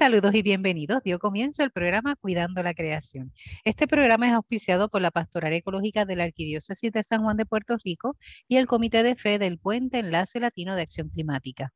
[0.00, 1.02] Saludos y bienvenidos.
[1.04, 3.34] Dio comienzo el programa Cuidando la Creación.
[3.66, 7.44] Este programa es auspiciado por la Pastoral Ecológica de la Arquidiócesis de San Juan de
[7.44, 8.16] Puerto Rico
[8.48, 11.74] y el Comité de Fe del Puente Enlace Latino de Acción Climática.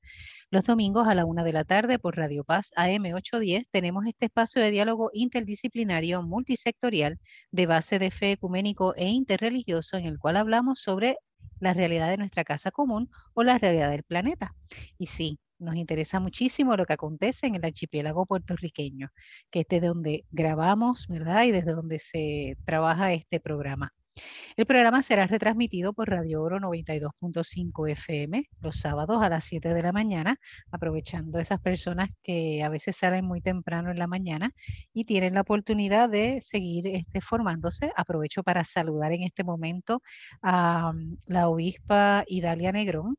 [0.48, 4.62] Los domingos a la una de la tarde por Radio Paz AM810 tenemos este espacio
[4.62, 7.20] de diálogo interdisciplinario multisectorial
[7.50, 11.18] de base de fe ecuménico e interreligioso en el cual hablamos sobre
[11.60, 14.54] la realidad de nuestra casa común o la realidad del planeta.
[14.96, 19.08] Y sí, nos interesa muchísimo lo que acontece en el archipiélago puertorriqueño,
[19.50, 21.44] que es de donde grabamos, ¿verdad?
[21.44, 23.92] Y desde donde se trabaja este programa.
[24.56, 29.82] El programa será retransmitido por Radio Oro 92.5 FM los sábados a las 7 de
[29.82, 30.36] la mañana,
[30.70, 34.52] aprovechando esas personas que a veces salen muy temprano en la mañana
[34.92, 37.90] y tienen la oportunidad de seguir este, formándose.
[37.96, 40.00] Aprovecho para saludar en este momento
[40.42, 43.16] a mm, la obispa Idalia Negrón,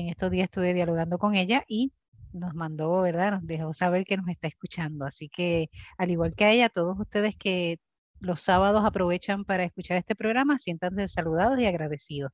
[0.00, 1.92] en estos días estuve dialogando con ella y
[2.32, 3.32] nos mandó, ¿verdad?
[3.32, 5.06] Nos dejó saber que nos está escuchando.
[5.06, 7.78] Así que, al igual que a ella, todos ustedes que
[8.20, 12.32] los sábados aprovechan para escuchar este programa, siéntanse saludados y agradecidos.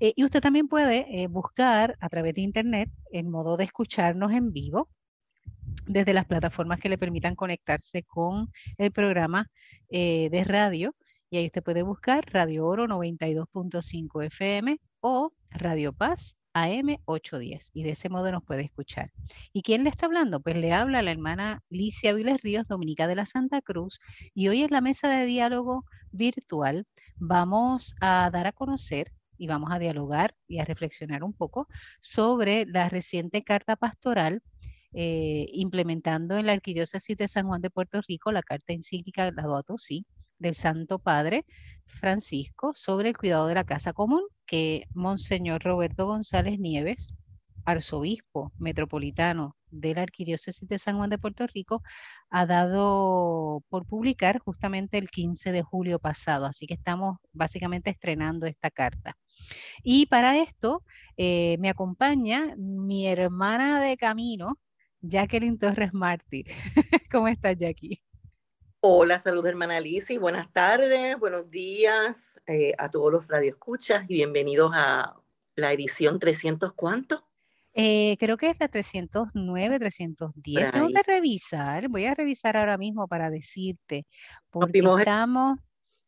[0.00, 4.32] Eh, y usted también puede eh, buscar a través de internet el modo de escucharnos
[4.32, 4.88] en vivo
[5.86, 9.50] desde las plataformas que le permitan conectarse con el programa
[9.90, 10.94] eh, de radio.
[11.30, 17.90] Y ahí usted puede buscar Radio Oro 92.5 FM o Radio Paz AM810 y de
[17.90, 19.10] ese modo nos puede escuchar.
[19.52, 20.40] ¿Y quién le está hablando?
[20.40, 24.00] Pues le habla la hermana Licia Viles Ríos, dominica de la Santa Cruz,
[24.34, 26.86] y hoy en la mesa de diálogo virtual
[27.16, 31.66] vamos a dar a conocer y vamos a dialogar y a reflexionar un poco
[32.00, 34.42] sobre la reciente carta pastoral
[34.94, 39.78] eh, implementando en la Arquidiócesis de San Juan de Puerto Rico la carta encíclica Laudato
[39.78, 40.04] Si
[40.38, 41.46] del Santo Padre
[41.86, 47.14] Francisco sobre el cuidado de la casa común que Monseñor Roberto González Nieves,
[47.64, 51.82] arzobispo metropolitano de la Arquidiócesis de San Juan de Puerto Rico,
[52.28, 56.44] ha dado por publicar justamente el 15 de julio pasado.
[56.44, 59.16] Así que estamos básicamente estrenando esta carta.
[59.82, 60.82] Y para esto
[61.16, 64.58] eh, me acompaña mi hermana de camino,
[65.00, 66.48] Jacqueline Torres Mártir.
[67.10, 68.02] ¿Cómo estás, Jackie?
[68.84, 74.72] Hola, salud hermana Alicia, buenas tardes, buenos días eh, a todos los radioescuchas y bienvenidos
[74.74, 75.14] a
[75.54, 77.24] la edición 300, ¿cuánto?
[77.74, 80.72] Eh, creo que es la 309, 310.
[80.72, 84.04] Tengo que revisar, voy a revisar ahora mismo para decirte,
[84.50, 85.60] porque estamos,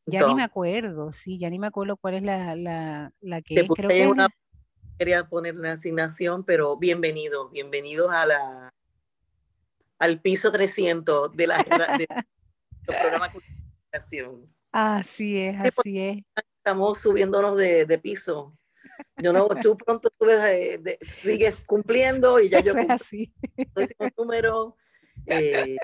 [0.05, 3.55] ya ni me acuerdo, sí, ya ni me acuerdo cuál es la, la, la que
[3.55, 3.69] es.
[3.69, 4.29] Creo que una,
[4.99, 8.75] quería poner la asignación, pero bienvenido, bienvenidos a la
[10.01, 11.59] al piso 300 de la...
[11.99, 12.09] De,
[12.93, 13.31] programa
[14.73, 16.19] Así es, así es.
[16.59, 18.57] Estamos subiéndonos de, de piso.
[19.17, 23.33] Yo no, tú pronto tú ves, sigues cumpliendo y ya yo cumplo así.
[24.17, 24.77] número.
[25.27, 25.77] Eh,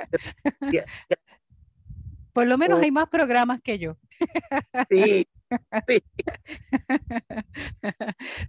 [2.33, 3.97] Por lo menos hay más programas que yo.
[4.91, 5.27] Sí,
[5.89, 6.03] Sí.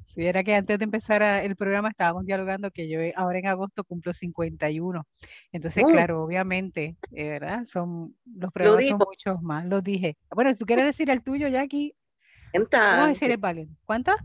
[0.03, 3.47] sí, era que antes de empezar el programa estábamos dialogando que yo eh, ahora en
[3.47, 5.07] agosto cumplo 51.
[5.51, 7.66] Entonces, claro, obviamente, eh, ¿verdad?
[7.66, 10.17] Son, los programas son muchos más, lo dije.
[10.34, 11.95] Bueno, si tú quieres decir el tuyo, Jackie.
[12.53, 13.69] Vamos a decir el.
[13.85, 14.18] ¿Cuántas?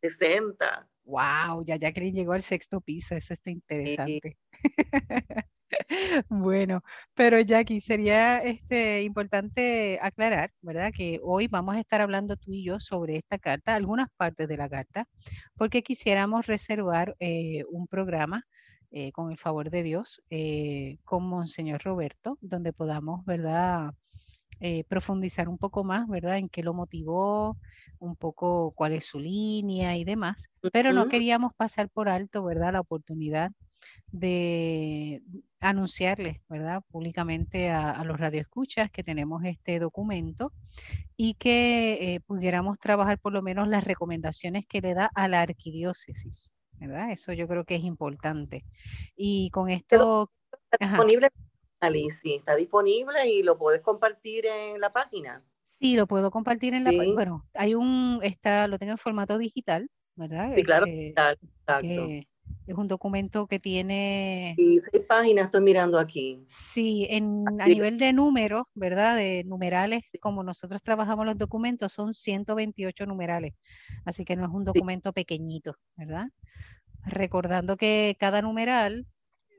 [0.00, 0.88] 60.
[1.04, 4.38] Wow, ya Jacqueline llegó al sexto piso, eso está interesante.
[6.28, 6.82] Bueno,
[7.14, 10.92] pero Jackie, sería este, importante aclarar, ¿verdad?
[10.94, 14.56] Que hoy vamos a estar hablando tú y yo sobre esta carta, algunas partes de
[14.56, 15.06] la carta,
[15.56, 18.44] porque quisiéramos reservar eh, un programa
[18.90, 23.92] eh, con el favor de Dios eh, con Monseñor Roberto, donde podamos, ¿verdad?
[24.88, 26.38] profundizar un poco más, ¿verdad?
[26.38, 27.58] En qué lo motivó,
[27.98, 32.72] un poco cuál es su línea y demás, pero no queríamos pasar por alto, ¿verdad?
[32.72, 33.50] La oportunidad
[34.14, 35.22] de
[35.58, 36.82] anunciarles, ¿verdad?
[36.88, 40.52] Públicamente a, los radioescuchas que tenemos este documento
[41.16, 45.40] y que eh, pudiéramos trabajar por lo menos las recomendaciones que le da a la
[45.40, 47.10] arquidiócesis, ¿verdad?
[47.10, 48.64] Eso yo creo que es importante.
[49.16, 50.30] Y con esto...
[50.70, 51.30] Está disponible,
[51.80, 55.42] Alicia, está disponible y lo puedes compartir en la página.
[55.80, 57.14] Sí, lo puedo compartir en la página.
[57.14, 60.54] Bueno, hay un, está, lo tengo en formato digital, ¿verdad?
[60.54, 62.08] Sí, claro, este, exacto.
[62.66, 64.54] Es un documento que tiene...
[64.56, 66.44] Y seis páginas estoy mirando aquí.
[66.48, 69.16] Sí, en, a nivel de números, ¿verdad?
[69.16, 73.54] De numerales, como nosotros trabajamos los documentos, son 128 numerales.
[74.04, 76.28] Así que no es un documento pequeñito, ¿verdad?
[77.04, 79.06] Recordando que cada numeral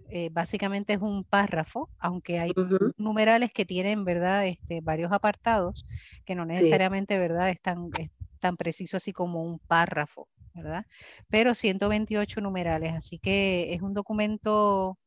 [0.10, 2.52] eh, básicamente es un párrafo, aunque hay
[2.98, 4.46] numerales que tienen, ¿verdad?
[4.48, 5.88] Este, varios apartados
[6.26, 7.50] que no necesariamente, ¿verdad?
[7.50, 10.28] Es tan, es tan preciso así como un párrafo.
[10.56, 10.86] ¿Verdad?
[11.30, 14.98] Pero 128 numerales, así que es un documento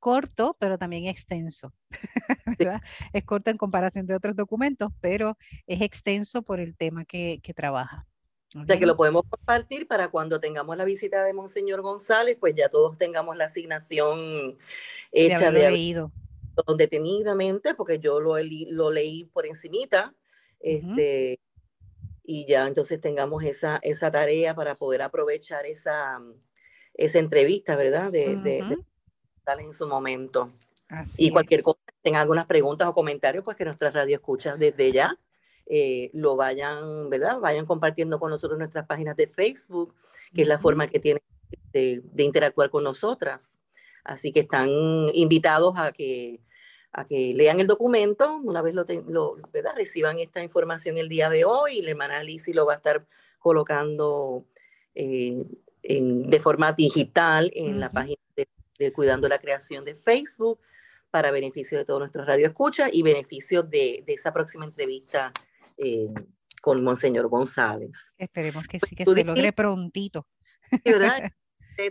[0.00, 1.72] corto, pero también extenso.
[3.12, 5.36] Es corto en comparación de otros documentos, pero
[5.66, 8.06] es extenso por el tema que, trabaja.
[8.54, 12.54] O sea que lo podemos compartir para cuando tengamos la visita de Monseñor González, pues
[12.54, 14.58] ya todos tengamos la asignación
[15.12, 16.12] hecha de, leído.
[16.76, 18.34] detenidamente, porque yo lo,
[18.68, 20.14] lo leí por encimita,
[20.58, 21.38] este,
[22.30, 26.20] y ya entonces tengamos esa, esa tarea para poder aprovechar esa,
[26.94, 28.12] esa entrevista, ¿verdad?
[28.12, 28.32] De,
[29.58, 30.52] en su momento.
[31.16, 35.18] y cualquier cosa, tengan algunas preguntas o comentarios, pues que nuestra radio escucha desde ya.
[35.66, 37.40] Eh, lo vayan, ¿verdad?
[37.40, 39.92] Vayan compartiendo con nosotros nuestras páginas de Facebook,
[40.32, 41.24] que es la forma que tienen
[41.72, 43.58] de, interactuar con nosotras.
[44.04, 44.68] Así que están
[45.14, 46.40] invitados a que,
[46.92, 49.74] a que lean el documento, una vez lo, lo ¿verdad?
[49.76, 53.06] reciban esta información el día de hoy, y la hermana Lizzie lo va a estar
[53.38, 54.44] colocando
[54.94, 55.44] eh,
[55.82, 58.46] de forma digital en la página de
[58.80, 60.58] de Cuidando la Creación de Facebook
[61.10, 65.32] para beneficio de todos nuestros radioescuchas y beneficio de, de esa próxima entrevista
[65.76, 66.08] eh,
[66.62, 68.12] con Monseñor González.
[68.16, 70.26] Esperemos que sí, que se logre prontito.
[70.84, 71.30] ¿Verdad?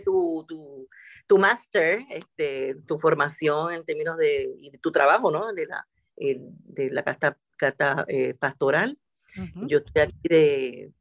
[0.04, 0.88] tu, tu,
[1.26, 5.52] tu máster, este, tu formación en términos de y tu trabajo, ¿no?
[5.52, 5.86] De la,
[6.16, 8.98] de la carta, carta eh, pastoral.
[9.66, 10.92] Yo estoy aquí de,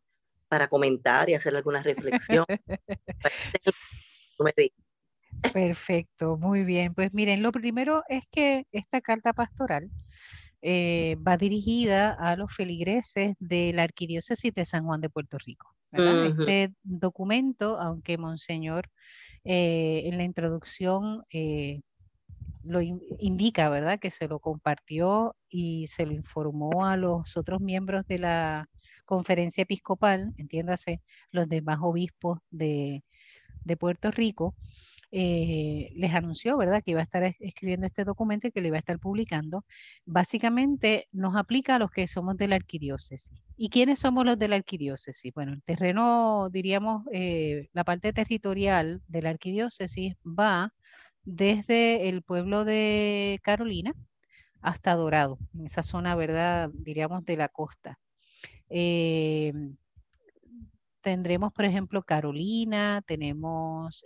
[0.48, 2.60] para comentar y hacer algunas reflexiones.
[5.54, 6.94] Perfecto, muy bien.
[6.94, 9.90] Pues miren, lo primero es que esta carta pastoral
[10.62, 15.74] eh, va dirigida a los feligreses de la Arquidiócesis de San Juan de Puerto Rico.
[15.92, 18.90] Este documento, aunque Monseñor
[19.44, 21.82] eh, en la introducción eh,
[22.64, 24.00] lo indica, ¿verdad?
[24.00, 28.70] Que se lo compartió y se lo informó a los otros miembros de la
[29.06, 31.02] conferencia episcopal, entiéndase,
[31.32, 33.04] los demás obispos de,
[33.64, 34.56] de Puerto Rico.
[35.12, 38.78] Eh, les anunció, ¿verdad?, que iba a estar escribiendo este documento y que lo iba
[38.78, 39.66] a estar publicando,
[40.06, 43.44] básicamente nos aplica a los que somos de la arquidiócesis.
[43.58, 45.34] ¿Y quiénes somos los de la arquidiócesis?
[45.34, 50.74] Bueno, el terreno, diríamos, eh, la parte territorial de la arquidiócesis va
[51.24, 53.94] desde el pueblo de Carolina
[54.62, 57.98] hasta Dorado, en esa zona, ¿verdad?, diríamos, de la costa.
[58.70, 59.54] Eh,
[61.02, 64.04] tendremos, por ejemplo, Carolina, tenemos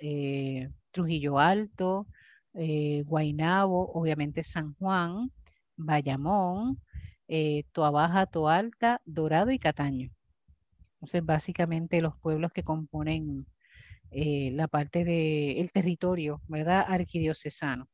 [0.94, 2.08] Trujillo Alto,
[2.54, 5.30] eh, Guainabo, obviamente San Juan,
[5.76, 6.80] Bayamón,
[7.28, 10.10] eh, Toabaja, Toalta, Dorado y Cataño.
[10.96, 13.46] Entonces, básicamente los pueblos que componen
[14.12, 16.86] eh, la parte del territorio, ¿verdad?
[16.88, 17.90] Arquidiocesano.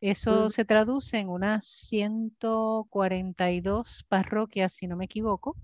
[0.00, 5.56] Eso se traduce en unas 142 parroquias, si no me equivoco,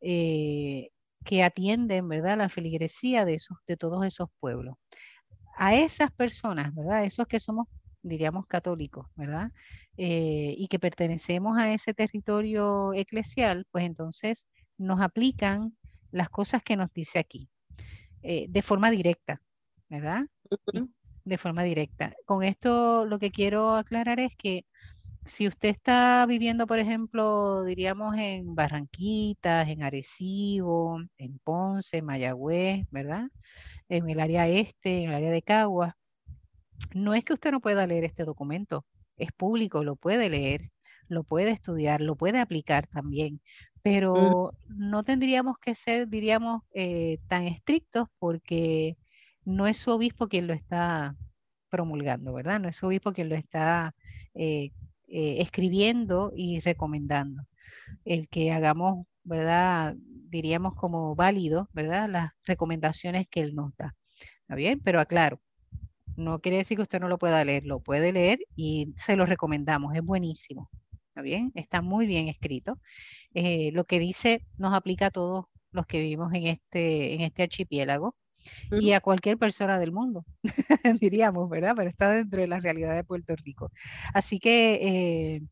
[0.00, 0.90] que
[1.44, 2.38] atienden, ¿verdad?
[2.38, 4.74] La feligresía de, esos, de todos esos pueblos
[5.60, 7.04] a esas personas, ¿verdad?
[7.04, 7.66] Esos que somos,
[8.02, 9.52] diríamos, católicos, ¿verdad?
[9.98, 14.48] Eh, y que pertenecemos a ese territorio eclesial, pues entonces
[14.78, 15.76] nos aplican
[16.12, 17.50] las cosas que nos dice aquí,
[18.22, 19.42] eh, de forma directa,
[19.90, 20.22] ¿verdad?
[21.24, 22.14] De forma directa.
[22.26, 24.64] Con esto lo que quiero aclarar es que
[25.24, 33.28] si usted está viviendo, por ejemplo, diríamos en Barranquitas, en Arecibo, en Ponce, Mayagüez, ¿verdad?
[33.90, 35.96] En el área este, en el área de Cagua.
[36.94, 38.86] No es que usted no pueda leer este documento,
[39.18, 40.70] es público, lo puede leer,
[41.08, 43.40] lo puede estudiar, lo puede aplicar también,
[43.82, 48.96] pero no tendríamos que ser, diríamos, eh, tan estrictos porque
[49.44, 51.16] no es su obispo quien lo está
[51.68, 52.60] promulgando, ¿verdad?
[52.60, 53.94] No es su obispo quien lo está
[54.34, 54.70] eh,
[55.08, 57.42] eh, escribiendo y recomendando.
[58.04, 59.94] El que hagamos ¿verdad?
[59.98, 62.08] Diríamos como válido, ¿verdad?
[62.08, 63.94] Las recomendaciones que él nos da.
[64.42, 64.80] ¿Está bien?
[64.80, 65.40] Pero aclaro,
[66.16, 69.26] no quiere decir que usted no lo pueda leer, lo puede leer y se lo
[69.26, 70.70] recomendamos, es buenísimo.
[71.08, 71.52] ¿Está bien?
[71.54, 72.78] Está muy bien escrito.
[73.34, 77.42] Eh, lo que dice nos aplica a todos los que vivimos en este, en este
[77.44, 78.16] archipiélago
[78.70, 80.24] y a cualquier persona del mundo,
[81.00, 81.74] diríamos, ¿verdad?
[81.76, 83.70] Pero está dentro de la realidad de Puerto Rico.
[84.14, 85.42] Así que eh,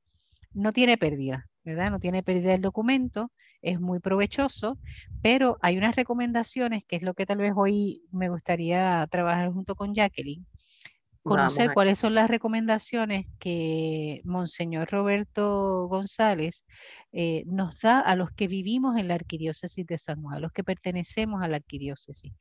[0.55, 1.91] no tiene pérdida, ¿verdad?
[1.91, 3.31] No tiene pérdida el documento
[3.63, 4.79] es muy provechoso,
[5.23, 9.75] pero hay unas recomendaciones, que es lo que tal vez hoy me gustaría trabajar junto
[9.75, 10.47] con Jacqueline,
[11.23, 16.65] conocer cuáles son las recomendaciones que Monseñor Roberto González
[17.13, 20.53] eh, nos da a los que vivimos en la arquidiócesis de San Juan, a los
[20.53, 22.33] que pertenecemos a la arquidiócesis,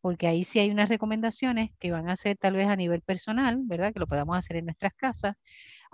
[0.00, 3.60] porque ahí sí hay unas recomendaciones que van a ser tal vez a nivel personal,
[3.64, 3.92] ¿verdad?
[3.92, 5.36] Que lo podamos hacer en nuestras casas.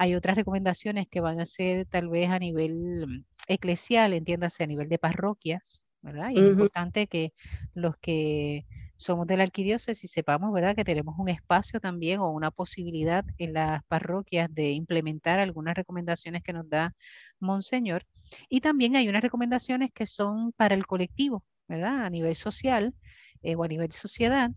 [0.01, 4.89] Hay otras recomendaciones que van a ser tal vez a nivel eclesial, entiéndase a nivel
[4.89, 6.31] de parroquias, ¿verdad?
[6.31, 7.35] Y es importante que
[7.75, 8.65] los que
[8.97, 13.53] somos de la arquidiócesis, sepamos, ¿verdad?, que tenemos un espacio también o una posibilidad en
[13.53, 16.95] las parroquias de implementar algunas recomendaciones que nos da
[17.39, 18.07] Monseñor.
[18.49, 22.95] Y también hay unas recomendaciones que son para el colectivo, ¿verdad?, a nivel social
[23.43, 24.51] eh, o a nivel sociedad,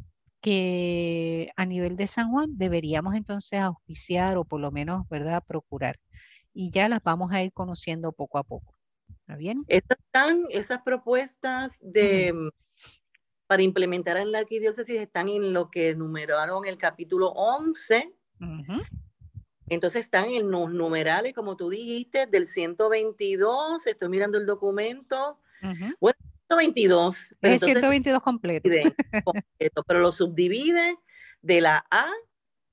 [0.43, 5.97] que a nivel de San Juan deberíamos entonces auspiciar o por lo menos, ¿verdad?, procurar.
[6.53, 8.75] Y ya las vamos a ir conociendo poco a poco.
[9.21, 9.63] ¿Está bien?
[9.69, 12.33] Están esas propuestas de,
[13.47, 18.13] para implementar en la arquidiócesis están en lo que numeraron el capítulo 11.
[19.69, 23.87] Entonces están en los numerales, como tú dijiste, del 122.
[23.87, 25.39] Estoy mirando el documento.
[26.01, 26.19] Bueno,
[26.55, 27.35] 122.
[27.39, 28.69] Pero 122 completo.
[29.87, 30.97] Pero lo subdivide
[31.41, 32.09] de la A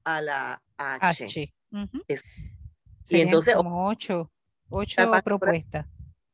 [0.05, 1.53] a la H.
[3.09, 3.55] y entonces.
[3.55, 4.31] Como ocho,
[4.69, 5.87] ocho propuestas.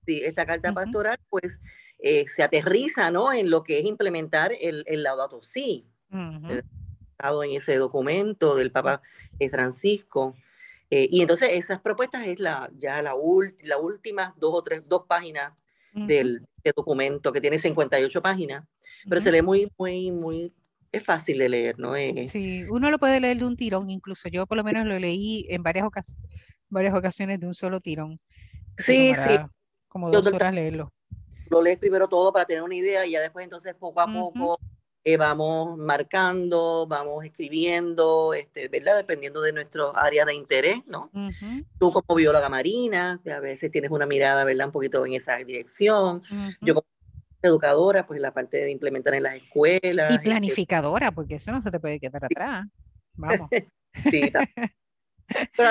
[0.04, 1.60] Sí, esta carta pastoral, pues
[1.98, 3.32] eh, se aterriza ¿no?
[3.32, 5.84] en lo que es implementar el, el Laudato Si,
[7.18, 9.02] estado en ese documento del Papa
[9.38, 10.36] eh, Francisco.
[10.90, 13.14] Eh, y entonces esas propuestas es la, ya la,
[13.64, 15.52] la última dos o tres, dos páginas
[15.96, 18.64] del, documento que tiene 58 páginas,
[19.08, 20.52] pero se lee muy, muy, muy,
[20.90, 21.94] es fácil de leer, ¿no?
[22.28, 25.46] sí, uno lo puede leer de un tirón, incluso yo por lo menos lo leí
[25.48, 25.86] en varias,
[26.68, 28.18] varias ocasiones de un solo tirón.
[28.76, 29.36] Sí, sí.
[29.88, 30.92] Como dos horas leerlo
[31.50, 34.58] lo lees primero todo para tener una idea y ya después entonces poco a poco
[35.08, 38.96] eh, vamos marcando, vamos escribiendo, este, ¿verdad?
[38.96, 41.12] Dependiendo de nuestro área de interés, ¿no?
[41.78, 44.66] Tú como bióloga marina, a veces tienes una mirada, ¿verdad?
[44.66, 46.24] Un poquito en esa dirección.
[46.60, 46.86] Yo como
[47.40, 50.10] educadora, pues la parte de implementar en las escuelas.
[50.10, 52.66] Y este planificadora, porque eso no se te puede quedar atrás.
[53.14, 53.48] Vamos.
[54.10, 54.32] sí,
[55.56, 55.70] Pero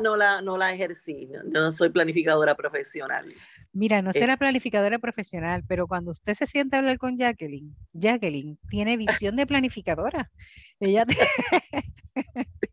[0.00, 3.26] no la, no la ejercí, no, no soy planificadora profesional.
[3.74, 8.58] Mira, no será planificadora profesional, pero cuando usted se siente a hablar con Jacqueline, Jacqueline
[8.68, 10.30] tiene visión de planificadora.
[10.78, 11.06] Ella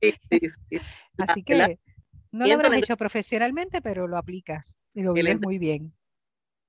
[0.01, 0.39] sí, sí,
[0.70, 0.77] sí.
[1.18, 1.79] Así que
[2.32, 5.94] no lo habrás hecho profesionalmente, pero lo aplicas y lo vives muy bien.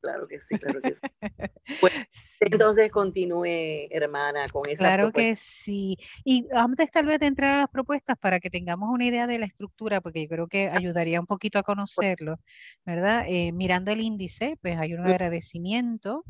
[0.01, 1.01] Claro que sí, claro que sí.
[1.81, 1.93] Pues,
[2.41, 5.97] entonces continúe, hermana, con esa Claro que sí.
[6.25, 9.39] Y antes tal vez de entrar a las propuestas, para que tengamos una idea de
[9.39, 12.41] la estructura, porque yo creo que ayudaría un poquito a conocerlo,
[12.85, 13.25] ¿verdad?
[13.29, 16.25] Eh, mirando el índice, pues hay un agradecimiento.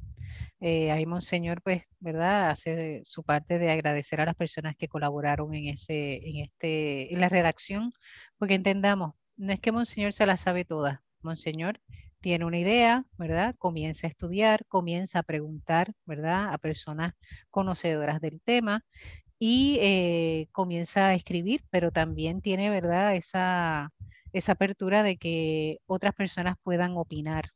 [0.61, 2.51] Eh, ahí Monseñor, pues, ¿verdad?
[2.51, 7.21] Hace su parte de agradecer a las personas que colaboraron en ese, en este, en
[7.21, 7.93] la redacción,
[8.37, 11.03] porque entendamos, no es que Monseñor se la sabe toda.
[11.23, 11.81] Monseñor
[12.21, 13.55] tiene una idea, ¿verdad?
[13.59, 16.53] Comienza a estudiar, comienza a preguntar, ¿verdad?
[16.53, 17.15] A personas
[17.51, 18.85] conocedoras del tema
[19.39, 23.17] y eh, comienza a escribir, pero también tiene, ¿verdad?
[23.17, 23.91] Esa,
[24.33, 27.51] esa apertura de que otras personas puedan opinar,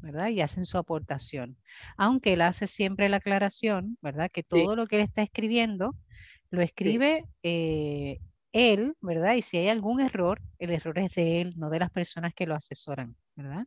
[0.00, 0.28] ¿verdad?
[0.28, 1.58] Y hacen su aportación.
[1.96, 4.30] Aunque él hace siempre la aclaración, ¿verdad?
[4.32, 5.96] Que todo lo que él está escribiendo
[6.50, 8.20] lo escribe eh,
[8.52, 9.34] él, ¿verdad?
[9.34, 12.46] Y si hay algún error, el error es de él, no de las personas que
[12.46, 13.66] lo asesoran, ¿verdad?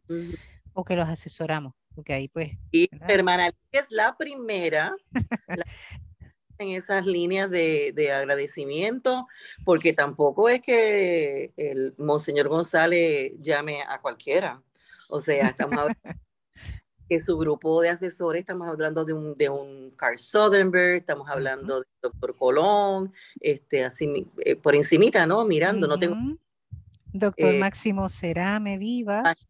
[0.73, 2.51] O que los asesoramos, porque ahí pues...
[2.71, 4.95] Y hermana, es la primera
[6.59, 9.27] en esas líneas de, de, agradecimiento,
[9.63, 14.61] porque tampoco es que el Monseñor González llame a cualquiera.
[15.09, 15.99] O sea, estamos hablando
[17.09, 21.75] que su grupo de asesores, estamos hablando de un, de un Carl Soderberg, estamos hablando
[21.75, 25.45] del doctor Colón, este, así, eh, por encimita, ¿no?
[25.45, 26.15] Mirando, no tengo...
[27.13, 29.47] Doctor eh, Máximo Cerame Vivas.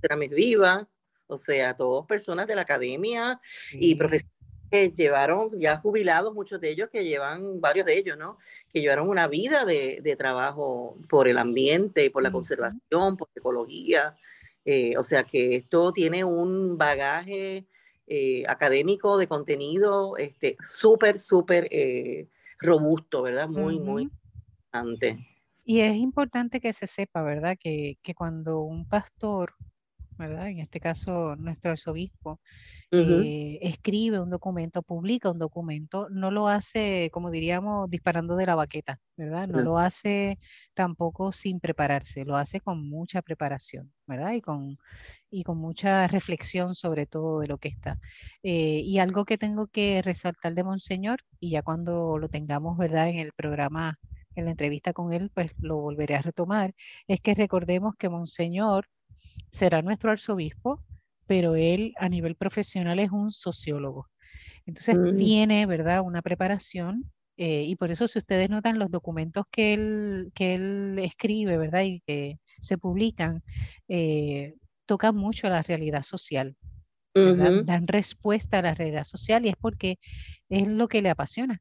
[0.00, 0.88] Cerame Viva,
[1.26, 3.40] o sea, todos personas de la academia
[3.72, 4.32] y profesores
[4.70, 8.38] que llevaron, ya jubilados, muchos de ellos que llevan, varios de ellos, ¿no?
[8.72, 14.16] Que llevaron una vida de, de trabajo por el ambiente, por la conservación, por ecología,
[14.64, 17.66] eh, o sea que esto tiene un bagaje
[18.06, 22.28] eh, académico de contenido este, súper, súper eh,
[22.58, 23.48] robusto, ¿verdad?
[23.48, 24.08] Muy, muy
[24.72, 25.26] importante.
[25.64, 27.56] Y es importante que se sepa, ¿verdad?
[27.58, 29.54] Que, que cuando un pastor,
[30.18, 30.48] ¿verdad?
[30.48, 32.40] En este caso nuestro arzobispo,
[32.94, 38.54] eh, escribe un documento, publica un documento, no lo hace, como diríamos, disparando de la
[38.54, 39.48] baqueta, ¿verdad?
[39.48, 40.38] No lo hace
[40.74, 44.32] tampoco sin prepararse, lo hace con mucha preparación, ¿verdad?
[44.32, 44.76] Y con,
[45.30, 47.98] y con mucha reflexión sobre todo de lo que está.
[48.42, 53.08] Eh, y algo que tengo que resaltar de Monseñor, y ya cuando lo tengamos, ¿verdad?
[53.08, 53.98] En el programa,
[54.34, 56.74] en la entrevista con él, pues lo volveré a retomar,
[57.06, 58.88] es que recordemos que Monseñor
[59.50, 60.82] será nuestro arzobispo,
[61.26, 64.08] pero él a nivel profesional es un sociólogo.
[64.66, 65.16] Entonces mm.
[65.16, 70.30] tiene, ¿verdad?, una preparación eh, y por eso si ustedes notan los documentos que él,
[70.34, 73.42] que él escribe, ¿verdad?, y que se publican,
[73.88, 74.54] eh,
[74.86, 76.56] tocan mucho la realidad social.
[77.14, 79.98] dan respuesta a la realidad social y es porque
[80.48, 81.60] es lo que le apasiona.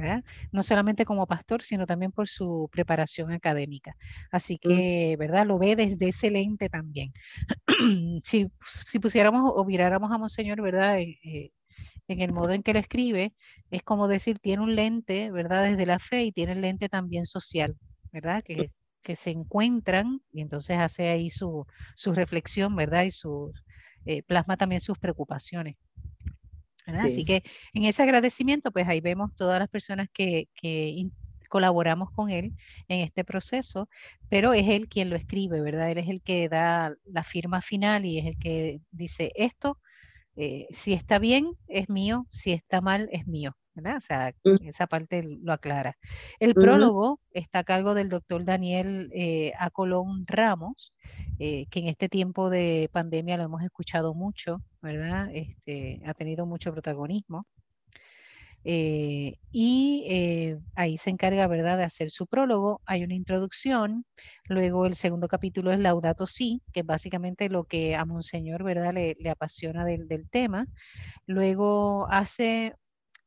[0.00, 0.24] ¿Verdad?
[0.52, 3.96] No solamente como pastor, sino también por su preparación académica.
[4.30, 4.68] Así mm.
[4.68, 5.46] que, ¿verdad?
[5.46, 7.12] Lo ve desde ese lente también.
[8.24, 8.50] si,
[8.86, 10.98] si, pusiéramos o miráramos a Monseñor, ¿verdad?
[10.98, 11.50] Eh, eh,
[12.08, 13.34] en el modo en que lo escribe,
[13.70, 15.64] es como decir, tiene un lente, ¿verdad?
[15.64, 17.76] Desde la fe y tiene el lente también social,
[18.12, 18.42] ¿verdad?
[18.44, 18.70] Que,
[19.02, 23.04] que se encuentran y entonces hace ahí su, su reflexión, ¿verdad?
[23.04, 23.52] Y su,
[24.04, 25.76] eh, plasma también sus preocupaciones.
[26.86, 27.42] Así que
[27.74, 31.08] en ese agradecimiento, pues ahí vemos todas las personas que, que
[31.48, 32.54] colaboramos con él
[32.88, 33.88] en este proceso,
[34.28, 35.90] pero es él quien lo escribe, ¿verdad?
[35.90, 39.78] Él es el que da la firma final y es el que dice esto
[40.36, 43.56] eh, si está bien, es mío, si está mal, es mío.
[43.74, 43.96] ¿Verdad?
[43.96, 45.96] O sea, esa parte lo aclara.
[46.38, 50.92] El prólogo está a cargo del doctor Daniel eh, Acolón Ramos,
[51.38, 55.28] eh, que en este tiempo de pandemia lo hemos escuchado mucho, ¿verdad?
[55.32, 57.46] Este, ha tenido mucho protagonismo.
[58.64, 62.80] Eh, y eh, ahí se encarga, ¿verdad?, de hacer su prólogo.
[62.86, 64.04] Hay una introducción,
[64.46, 68.94] luego el segundo capítulo es Laudato Si, que es básicamente lo que a Monseñor, ¿verdad?,
[68.94, 70.66] le, apasiona del, tema.
[71.26, 72.74] Luego hace,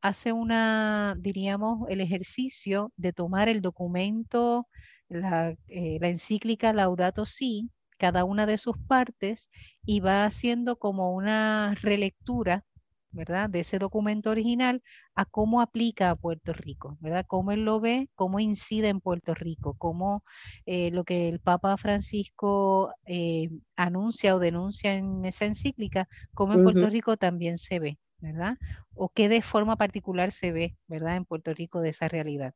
[0.08, 4.68] hace una, diríamos, el ejercicio de tomar el documento,
[5.10, 9.50] la, eh, la encíclica Laudato Si, cada una de sus partes,
[9.86, 12.64] y va haciendo como una relectura
[13.12, 13.50] ¿verdad?
[13.50, 14.84] De ese documento original
[15.16, 17.26] a cómo aplica a Puerto Rico, ¿verdad?
[17.28, 20.24] Cómo él lo ve, cómo incide en Puerto Rico, cómo
[20.66, 26.62] eh, lo que el Papa Francisco eh, anuncia o denuncia en esa encíclica, cómo en
[26.62, 28.58] Puerto Rico también se ve, ¿verdad?
[28.96, 31.16] O qué de forma particular se ve, ¿verdad?
[31.18, 32.54] En Puerto Rico de esa realidad.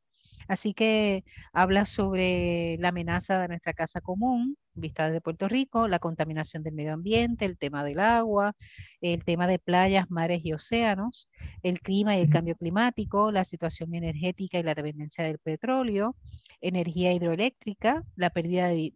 [0.47, 1.23] Así que
[1.53, 6.73] habla sobre la amenaza de nuestra casa común, vista desde Puerto Rico, la contaminación del
[6.73, 8.55] medio ambiente, el tema del agua,
[9.01, 11.29] el tema de playas, mares y océanos,
[11.61, 16.15] el clima y el cambio climático, la situación energética y la dependencia del petróleo,
[16.61, 18.93] energía hidroeléctrica, la pérdida de,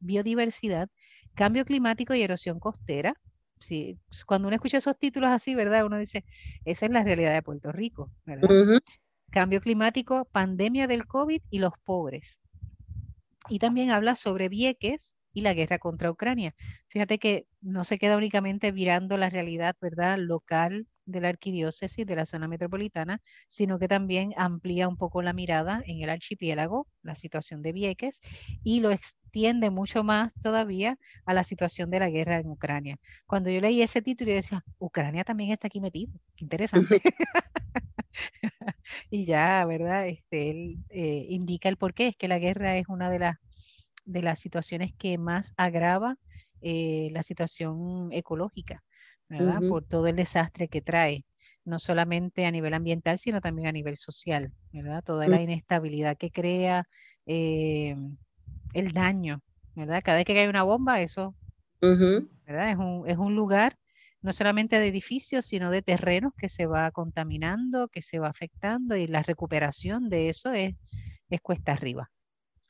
[0.00, 0.88] biodiversidad,
[1.34, 3.14] cambio climático y erosión costera.
[4.26, 5.84] Cuando uno escucha esos títulos así, ¿verdad?
[5.84, 6.24] Uno dice,
[6.64, 8.48] esa es la realidad de Puerto Rico, ¿verdad?
[9.30, 12.40] cambio climático, pandemia del COVID y los pobres.
[13.48, 16.54] Y también habla sobre Vieques y la guerra contra Ucrania.
[16.88, 22.16] Fíjate que no se queda únicamente mirando la realidad, ¿verdad?, local de la arquidiócesis de
[22.16, 27.14] la zona metropolitana, sino que también amplía un poco la mirada en el archipiélago, la
[27.14, 28.20] situación de Vieques,
[28.62, 28.90] y lo
[29.28, 32.96] extiende mucho más todavía a la situación de la guerra en Ucrania.
[33.26, 36.12] Cuando yo leí ese título, yo decía, Ucrania también está aquí metido.
[36.34, 37.02] Qué interesante.
[39.10, 40.08] y ya, ¿verdad?
[40.08, 43.36] Este, él eh, indica el por qué, es que la guerra es una de las,
[44.06, 46.16] de las situaciones que más agrava
[46.62, 48.82] eh, la situación ecológica,
[49.28, 49.60] ¿verdad?
[49.68, 51.26] Por todo el desastre que trae,
[51.66, 55.04] no solamente a nivel ambiental, sino también a nivel social, ¿verdad?
[55.04, 56.88] Toda la inestabilidad que crea,
[57.26, 57.94] eh,
[58.80, 59.40] el daño,
[59.74, 60.02] ¿verdad?
[60.04, 61.34] Cada vez que cae una bomba, eso,
[62.46, 62.70] ¿verdad?
[62.70, 63.76] Es un, es un lugar
[64.22, 68.96] no solamente de edificios, sino de terrenos que se va contaminando, que se va afectando
[68.96, 70.74] y la recuperación de eso es,
[71.30, 72.10] es cuesta arriba,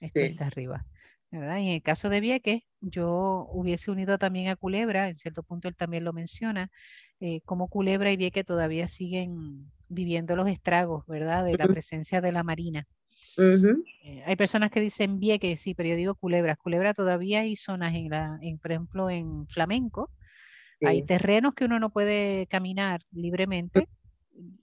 [0.01, 0.85] es cuesta arriba.
[1.31, 1.59] ¿verdad?
[1.59, 5.69] Y en el caso de Vieques, yo hubiese unido también a Culebra, en cierto punto
[5.69, 6.71] él también lo menciona,
[7.21, 11.45] eh, como Culebra y Vieques todavía siguen viviendo los estragos, ¿verdad?
[11.45, 12.87] De la presencia de la Marina.
[13.37, 16.57] Eh, hay personas que dicen Vieques, sí, pero yo digo Culebra.
[16.57, 20.11] Culebra todavía hay zonas, en la, en, por ejemplo, en Flamenco,
[20.81, 23.89] hay terrenos que uno no puede caminar libremente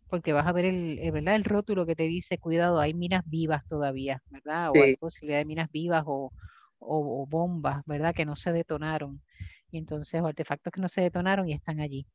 [0.07, 1.35] porque vas a ver el, el, ¿verdad?
[1.35, 4.69] el rótulo que te dice, cuidado, hay minas vivas todavía, ¿verdad?
[4.69, 6.31] O hay posibilidad de minas vivas o,
[6.79, 8.13] o, bombas, ¿verdad?
[8.13, 9.21] Que no se detonaron.
[9.71, 12.07] Y entonces, o artefactos que no se detonaron y están allí.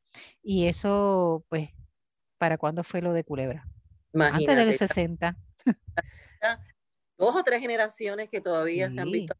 [0.42, 1.70] Y eso, pues,
[2.38, 3.66] ¿para cuándo fue lo de Culebra?
[4.14, 5.36] Antes de los 60.
[7.18, 9.34] Dos o tres generaciones que todavía se han visto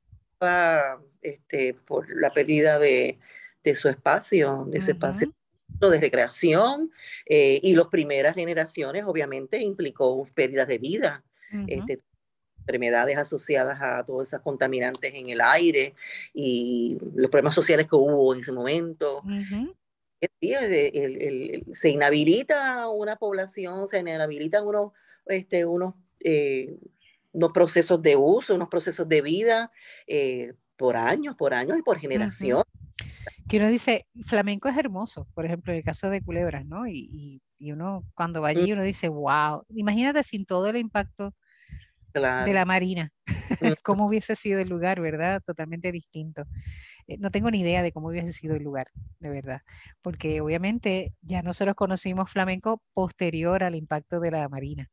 [1.23, 3.19] este, por la pérdida de,
[3.63, 5.33] de su espacio, de su espacio
[5.89, 6.91] de recreación
[7.27, 11.25] eh, y las primeras generaciones obviamente implicó pérdidas de vida,
[11.67, 12.01] este,
[12.59, 15.95] enfermedades asociadas a todas esas contaminantes en el aire
[16.35, 19.23] y los problemas sociales que hubo en ese momento.
[21.73, 24.93] se inhabilita una población, se inhabilitan unos,
[25.27, 26.77] este, unos, eh,
[27.33, 29.71] unos procesos de uso, unos procesos de vida
[30.07, 32.63] eh, por años, por años y por generación
[33.51, 36.87] que uno dice, flamenco es hermoso, por ejemplo, en el caso de Culebras, ¿no?
[36.87, 41.35] Y, y, uno cuando va allí, uno dice, wow, imagínate sin todo el impacto
[42.15, 43.13] de la Marina.
[43.83, 45.43] ¿Cómo hubiese sido el lugar, verdad?
[45.45, 46.45] Totalmente distinto.
[47.09, 48.87] Eh, no tengo ni idea de cómo hubiese sido el lugar,
[49.19, 49.63] de verdad,
[50.01, 54.89] porque obviamente ya nosotros conocimos flamenco posterior al impacto de la Marina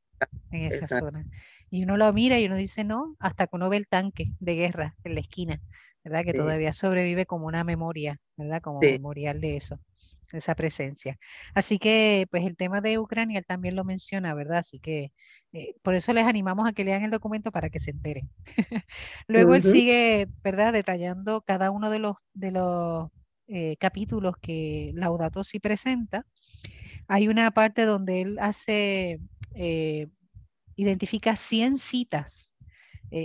[0.51, 1.25] en esa zona.
[1.69, 4.55] Y uno lo mira y uno dice, no, hasta que uno ve el tanque de
[4.55, 5.61] guerra en la esquina,
[6.03, 6.23] ¿verdad?
[6.23, 8.61] Que todavía sobrevive como una memoria, ¿verdad?
[8.61, 9.79] Como memorial de eso
[10.33, 11.17] esa presencia.
[11.53, 14.59] Así que, pues el tema de Ucrania él también lo menciona, ¿verdad?
[14.59, 15.11] Así que
[15.53, 18.29] eh, por eso les animamos a que lean el documento para que se enteren.
[19.27, 20.73] Luego él sigue, ¿verdad?
[20.73, 23.09] Detallando cada uno de los, de los
[23.47, 26.25] eh, capítulos que Laudato si presenta.
[27.07, 29.19] Hay una parte donde él hace,
[29.57, 30.07] eh,
[30.75, 32.53] identifica 100 citas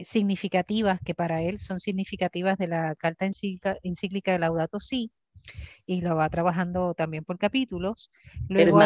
[0.04, 5.10] significativas que para él son significativas de la carta encíclica, encíclica de Laudato Si
[5.86, 8.10] y lo va trabajando también por capítulos.
[8.48, 8.80] Luego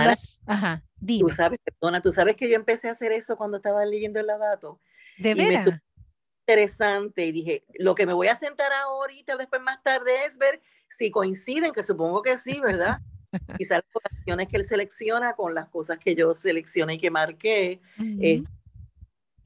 [0.47, 0.85] ajá,
[1.19, 4.27] Tú sabes, perdona, tú sabes que yo empecé a hacer eso cuando estaba leyendo el
[4.27, 4.81] dato.
[5.19, 5.81] De verdad.
[6.49, 10.63] Interesante y dije, lo que me voy a sentar ahorita, después más tarde, es ver
[10.89, 12.99] si coinciden, que supongo que sí, ¿verdad?
[13.59, 17.81] Quizás las opciones que él selecciona con las cosas que yo seleccioné y que marqué.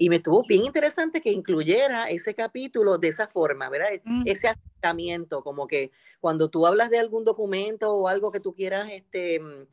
[0.00, 3.92] Y me estuvo bien interesante que incluyera ese capítulo de esa forma, ¿verdad?
[3.92, 4.22] E, mm.
[4.24, 5.90] Ese acercamiento, como que
[6.20, 9.66] cuando tú hablas de algún documento o algo que tú quieras este, mm,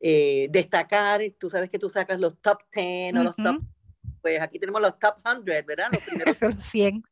[0.00, 3.62] eh, destacar, tú sabes que tú sacas los top 10 o los top,
[4.20, 5.86] pues aquí tenemos los top 100, ¿verdad?
[5.90, 6.02] Los
[6.36, 7.02] primeros 100.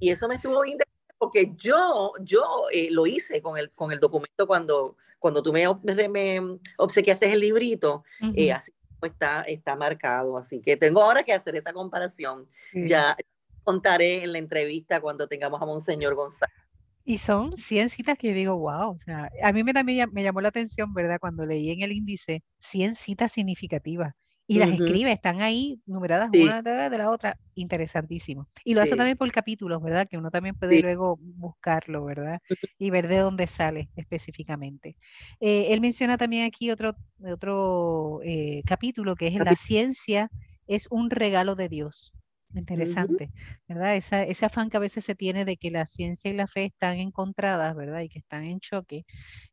[0.00, 0.91] Y eso me estuvo bien interesante
[1.22, 5.68] porque yo, yo eh, lo hice con el, con el documento cuando, cuando tú me,
[6.08, 8.02] me obsequiaste el librito,
[8.34, 10.36] eh, así está, está marcado.
[10.36, 12.48] Así que tengo ahora que hacer esa comparación.
[12.74, 13.16] Ya
[13.62, 16.56] contaré en la entrevista cuando tengamos a Monseñor González.
[17.04, 20.40] Y son 100 citas que digo, wow, o sea, a mí me, también me llamó
[20.40, 21.20] la atención, ¿verdad?
[21.20, 24.16] Cuando leí en el índice 100 citas significativas
[24.52, 28.48] y las escribe, están ahí numeradas una de la otra, interesantísimo.
[28.64, 30.06] Y lo hace también por capítulos, ¿verdad?
[30.08, 32.40] Que uno también puede luego buscarlo, ¿verdad?
[32.78, 34.96] Y ver de dónde sale específicamente.
[35.40, 40.30] Eh, él menciona también aquí otro, otro eh, capítulo que es La ciencia
[40.66, 42.12] es un regalo de Dios.
[42.54, 43.30] Interesante,
[43.66, 43.96] ¿verdad?
[43.96, 46.66] Esa, ese afán que a veces se tiene de que la ciencia y la fe
[46.66, 48.02] están encontradas, ¿verdad?
[48.02, 49.06] Y que están en choque.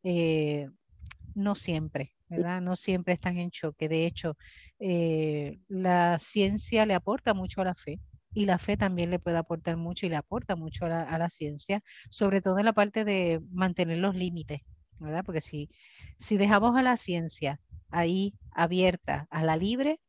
[0.04, 0.68] Eh,
[1.40, 2.62] no siempre, ¿verdad?
[2.62, 3.90] No siempre están en choque.
[3.90, 4.38] De hecho,
[4.80, 8.00] eh, la ciencia le aporta mucho a la fe
[8.34, 11.82] y la fe también le puede aportar mucho y le aporta mucho a la, ciencia,
[12.10, 14.62] sobre todo en la parte de mantener los límites,
[15.00, 15.24] ¿verdad?
[15.26, 15.70] Porque si,
[16.18, 20.00] si dejamos a la ciencia ahí abierta, a la libre,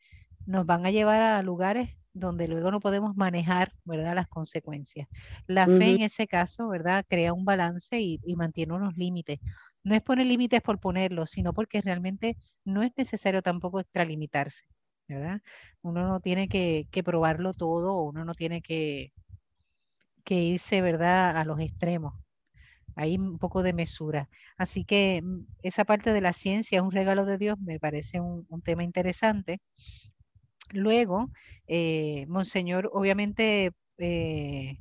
[0.47, 4.17] nos van a llevar a lugares donde luego no podemos manejar, ¿verdad?
[4.17, 5.09] Las consecuencias.
[5.47, 7.07] La fe en ese caso, ¿verdad?
[7.09, 9.39] Crea un balance y, y mantiene unos límites
[9.85, 14.67] no es poner límites por ponerlos, sino porque realmente no es necesario tampoco extralimitarse,
[15.09, 15.41] ¿verdad?
[15.83, 19.13] Uno no tiene que, probarlo todo, uno no tiene que,
[20.29, 22.15] irse, ¿verdad?, a los extremos.
[22.97, 24.29] Hay un poco de mesura.
[24.59, 28.21] Así que mm, esa parte de la ciencia es un regalo de Dios, me parece
[28.21, 29.61] un, tema interesante.
[30.73, 31.31] Luego,
[31.67, 34.79] eh, Monseñor, obviamente, eh,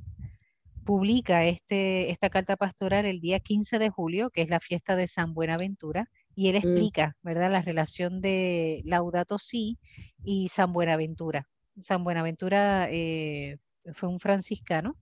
[0.90, 5.06] publica este, esta carta pastoral el día 15 de julio, que es la fiesta de
[5.06, 6.58] San Buenaventura, y él mm.
[6.58, 9.78] explica, ¿verdad?, la relación de Laudato Si
[10.24, 11.48] y San Buenaventura.
[11.80, 13.60] San Buenaventura eh,
[13.94, 14.96] fue un franciscano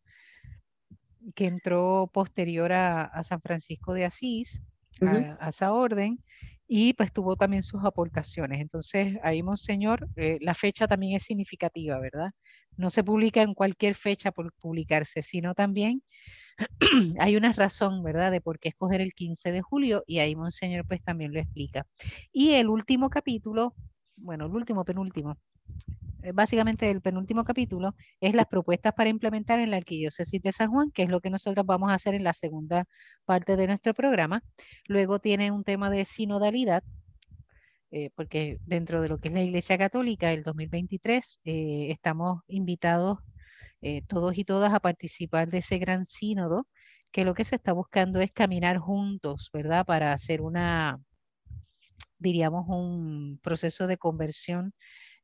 [1.34, 4.62] que entró posterior a, San Francisco de Asís,
[5.00, 6.22] a, esa orden,
[6.68, 8.60] y pues tuvo también sus aportaciones.
[8.60, 12.32] Entonces, ahí, Monseñor, eh, la fecha también es significativa, ¿verdad?
[12.78, 16.04] No se publica en cualquier fecha por publicarse, sino también
[17.20, 20.86] hay una razón, ¿verdad?, de por qué escoger el 15 de julio y ahí Monseñor
[20.86, 21.86] pues también lo explica.
[22.32, 23.76] Y el último capítulo,
[24.16, 25.38] bueno, el último, penúltimo,
[26.24, 30.72] eh, básicamente el penúltimo capítulo es las propuestas para implementar en la Arquidiócesis de San
[30.72, 32.86] Juan, que es lo que nosotros vamos a hacer en la segunda
[33.26, 34.44] parte de nuestro programa.
[34.88, 36.84] Luego tiene un tema de sinodalidad,
[37.98, 43.20] eh, porque dentro de lo que es la Iglesia Católica, el 2023, eh, estamos invitados
[43.82, 46.68] eh, todos y todas a participar de ese gran sínodo,
[47.12, 49.86] que lo que se está buscando es caminar juntos, ¿verdad?
[49.86, 51.00] Para hacer una,
[52.20, 54.74] diríamos, un proceso de conversión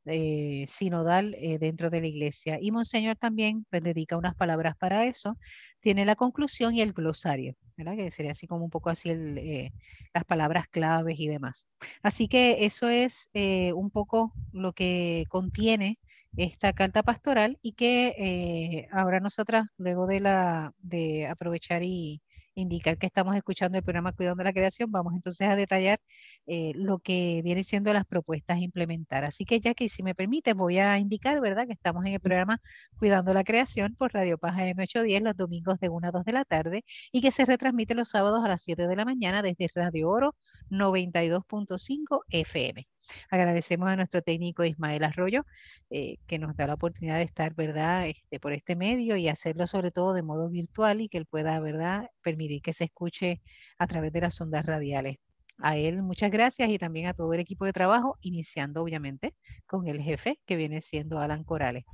[0.06, 2.58] eh, sinodal eh, dentro de la iglesia.
[2.60, 5.38] Y Monseñor también pues, dedica unas palabras para eso.
[5.80, 9.72] Tiene la conclusión y el glosario, que sería así como un poco así eh,
[10.12, 11.66] las palabras claves y demás.
[12.02, 15.98] Así que eso es un poco lo que contiene
[16.36, 22.22] esta carta pastoral y que ahora nosotras, luego de, la, de aprovechar y,
[22.54, 25.98] indicar que estamos escuchando el programa Cuidando la Creación, vamos entonces a detallar
[26.46, 29.24] eh, lo que vienen siendo las propuestas a implementar.
[29.24, 32.20] Así que ya que si me permite, voy a indicar, ¿verdad?, que estamos en el
[32.20, 32.60] programa
[32.98, 36.44] Cuidando la Creación por Radio Paja M810 los domingos de 1 a 2 de la
[36.44, 40.08] tarde y que se retransmite los sábados a las 7 de la mañana desde Radio
[40.10, 40.34] Oro
[40.70, 42.86] 92.5 FM.
[43.30, 45.44] Agradecemos a nuestro técnico Ismael Arroyo,
[45.90, 49.66] eh, que nos da la oportunidad de estar, ¿verdad?, este, por este medio y hacerlo
[49.66, 53.42] sobre todo de modo virtual y que él pueda, ¿verdad?, permitir que se escuche
[53.78, 55.18] a través de las ondas radiales.
[55.58, 59.34] A él muchas gracias y también a todo el equipo de trabajo, iniciando obviamente
[59.66, 61.84] con el jefe que viene siendo Alan Corales.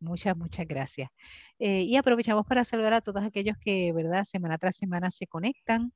[0.00, 1.10] Muchas, muchas gracias.
[1.58, 5.92] Eh, y aprovechamos para saludar a todos aquellos que, ¿verdad?, semana tras semana se conectan,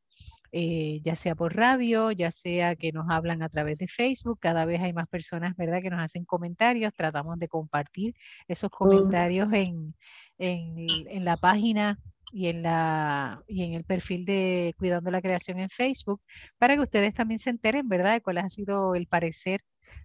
[0.53, 4.39] eh, ya sea por radio, ya sea que nos hablan a través de Facebook.
[4.39, 6.93] Cada vez hay más personas, ¿verdad?, que nos hacen comentarios.
[6.95, 8.15] Tratamos de compartir
[8.49, 9.95] esos comentarios en,
[10.39, 11.99] en, la página
[12.33, 16.21] y en, la, y en el perfil de Cuidando la Creación en Facebook
[16.59, 19.61] para que ustedes también se enteren, ¿verdad?, de cuál ha sido el parecer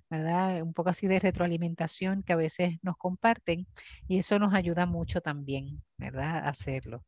[0.10, 3.68] Un poco así de retroalimentación que a veces nos comparten
[4.08, 6.46] y eso nos ayuda mucho también, ¿verdad?
[6.46, 7.04] A hacerlo.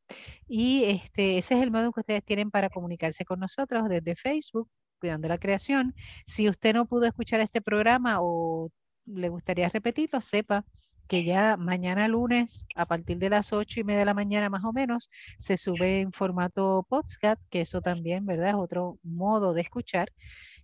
[0.47, 4.69] Y este, ese es el modo que ustedes tienen para comunicarse con nosotros desde Facebook,
[4.99, 5.95] Cuidando la Creación.
[6.25, 8.69] Si usted no pudo escuchar este programa o
[9.05, 10.65] le gustaría repetirlo, sepa
[11.07, 14.63] que ya mañana lunes, a partir de las ocho y media de la mañana más
[14.65, 18.49] o menos, se sube en formato podcast, que eso también, ¿verdad?
[18.49, 20.11] Es otro modo de escuchar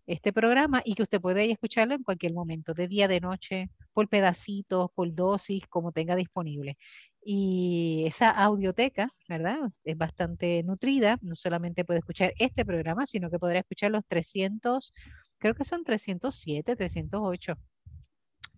[0.07, 4.07] este programa y que usted puede escucharlo en cualquier momento, de día, de noche, por
[4.09, 6.77] pedacitos, por dosis, como tenga disponible.
[7.23, 9.57] Y esa audioteca, ¿verdad?
[9.83, 14.93] Es bastante nutrida, no solamente puede escuchar este programa, sino que podrá escuchar los 300,
[15.39, 17.55] creo que son 307, 308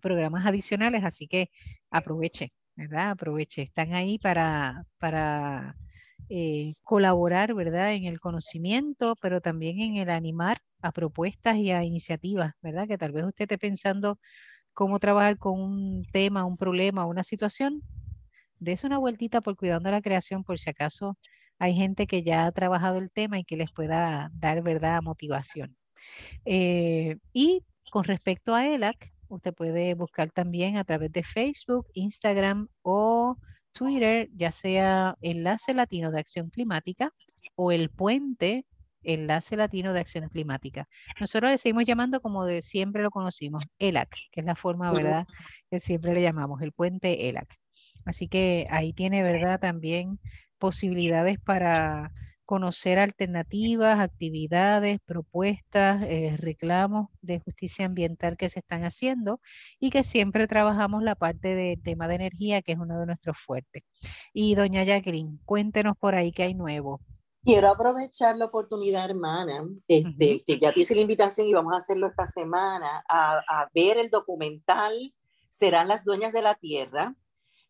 [0.00, 1.50] programas adicionales, así que
[1.90, 3.10] aproveche, ¿verdad?
[3.10, 5.76] Aproveche, están ahí para, para
[6.28, 7.94] eh, colaborar, ¿verdad?
[7.94, 12.86] En el conocimiento, pero también en el animar a propuestas y a iniciativas, ¿verdad?
[12.88, 14.18] Que tal vez usted esté pensando
[14.74, 17.82] cómo trabajar con un tema, un problema, una situación.
[18.60, 21.16] Des una vueltita por cuidando la creación por si acaso
[21.58, 25.76] hay gente que ya ha trabajado el tema y que les pueda dar, ¿verdad?, motivación.
[26.44, 32.68] Eh, y con respecto a ELAC, usted puede buscar también a través de Facebook, Instagram
[32.82, 33.36] o
[33.72, 37.12] Twitter, ya sea Enlace Latino de Acción Climática
[37.56, 38.64] o el Puente
[39.08, 40.86] Enlace Latino de Acción Climática.
[41.18, 45.26] Nosotros le seguimos llamando como de siempre lo conocimos, ELAC, que es la forma, ¿verdad?,
[45.70, 47.48] que siempre le llamamos, el puente ELAC.
[48.04, 50.18] Así que ahí tiene, ¿verdad?, también
[50.58, 52.12] posibilidades para
[52.44, 59.40] conocer alternativas, actividades, propuestas, eh, reclamos de justicia ambiental que se están haciendo
[59.78, 63.38] y que siempre trabajamos la parte del tema de energía, que es uno de nuestros
[63.38, 63.82] fuertes.
[64.32, 67.00] Y doña Jacqueline, cuéntenos por ahí qué hay nuevo.
[67.44, 71.78] Quiero aprovechar la oportunidad, hermana, este, que ya te hice la invitación y vamos a
[71.78, 75.14] hacerlo esta semana, a, ver el documental
[75.48, 77.14] Serán las Dueñas de la Tierra.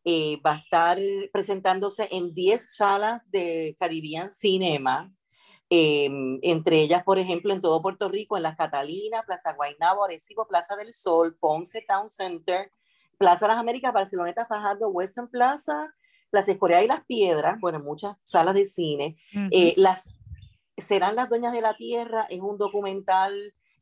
[0.05, 0.99] Eh, va a estar
[1.33, 5.13] presentándose en 10 salas de Caribbean Cinema,
[5.71, 10.49] em, entre ellas, por ejemplo, en todo Puerto Rico, en Las Catalinas, Plaza Guaynabo, Arecibo,
[10.49, 12.73] Plaza del Sol, Ponce Town Center,
[13.19, 15.95] Plaza Las Américas, Barceloneta, Fajardo, Western Plaza,
[16.31, 19.17] las Escorias y las Piedras, bueno, muchas salas de cine.
[19.51, 20.15] Eh, las,
[20.77, 23.33] serán las dueñas de la tierra, es un documental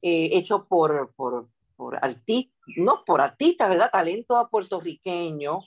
[0.03, 3.91] eh, hecho por, por, por artistas, no, por artistas, ¿verdad?
[3.93, 5.61] Talento puertorriqueño,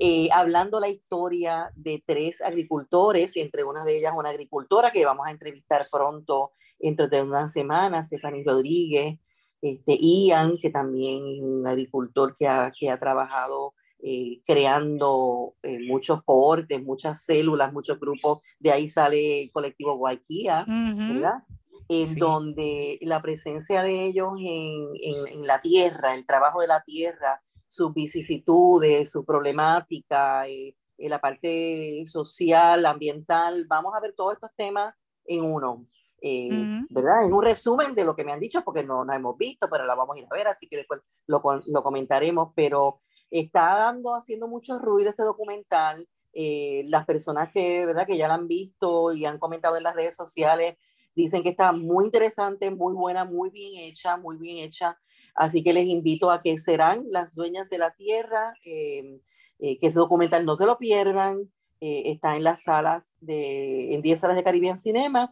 [0.00, 5.26] eh, hablando la historia de tres agricultores, entre una de ellas una agricultora que vamos
[5.26, 9.18] a entrevistar pronto, dentro de unas semanas, Stephanie Rodríguez,
[9.62, 15.78] este, Ian, que también es un agricultor que ha, que ha trabajado eh, creando eh,
[15.78, 18.40] muchos cohortes, muchas células, muchos grupos.
[18.58, 21.44] De ahí sale el colectivo Guayquía, ¿verdad?
[21.88, 24.88] En donde la presencia de ellos en,
[25.28, 32.02] en, la tierra, el trabajo de la tierra, sus vicisitudes, su problemática, eh, la parte
[32.06, 35.86] social, ambiental, vamos a ver todos estos temas en uno.
[36.20, 37.26] ¿Verdad?
[37.26, 39.84] En un resumen de lo que me han dicho, porque no, no hemos visto, pero
[39.84, 42.52] la vamos a ir a ver, así que después lo, lo comentaremos.
[42.56, 43.00] Pero
[43.32, 46.06] Está dando, haciendo mucho ruido este documental.
[46.34, 48.06] Eh, las personas que, ¿verdad?
[48.06, 50.76] que ya lo han visto y han comentado en las redes sociales
[51.14, 54.98] dicen que está muy interesante, muy buena, muy bien hecha, muy bien hecha.
[55.34, 59.18] Así que les invito a que serán las dueñas de la tierra, eh,
[59.60, 61.50] eh, que ese documental no se lo pierdan.
[61.80, 65.30] está en las salas de, en 10 salas de Caribbean Cinema.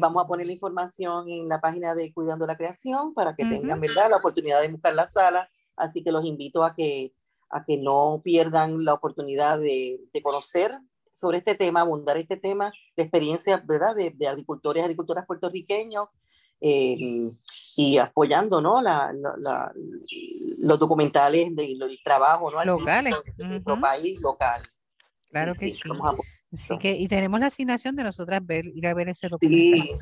[0.00, 3.80] vamos a poner la información en la página de Cuidando la Creación para que tengan,
[3.80, 5.48] ¿verdad?, la oportunidad de buscar la sala.
[5.76, 7.12] Así que los invito a que
[7.50, 10.78] a que no pierdan la oportunidad de, conocer
[11.12, 16.08] sobre este tema, abundar este tema, la experiencia, ¿verdad?, de, de agricultores y agricultoras puertorriqueños
[16.60, 17.30] eh,
[17.76, 19.72] y apoyando, ¿no?, la, la,
[20.58, 24.62] los documentales del trabajo, ¿no?, locales, de nuestro país local.
[25.30, 25.82] Claro que sí.
[26.54, 29.98] Así que, y tenemos la asignación de nosotras ver, ir a ver ese documental.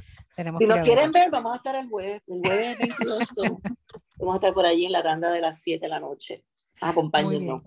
[0.59, 3.61] si lo quieren ver, vamos a estar el jueves, el jueves 28.
[4.19, 6.45] vamos a estar por allí en la tanda de las 7 de la noche.
[6.83, 7.63] Acompáñennos.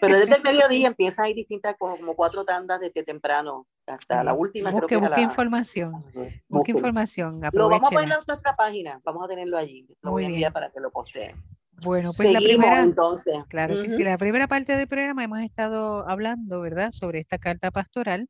[0.00, 4.32] Pero desde el mediodía empieza a ir distintas, como, cuatro tandas desde temprano hasta la
[4.32, 4.70] última.
[4.70, 6.04] Busque, creo busque información.
[6.48, 7.40] Busque información.
[7.52, 9.00] Lo vamos a poner en nuestra página.
[9.04, 9.86] Vamos a tenerlo allí.
[10.02, 11.36] Lo voy a enviar para que lo posteen.
[11.82, 13.36] Bueno, pues la primera, entonces.
[13.48, 17.70] Claro que sí, la primera parte del programa hemos estado hablando, ¿verdad?, sobre esta carta
[17.70, 18.28] pastoral,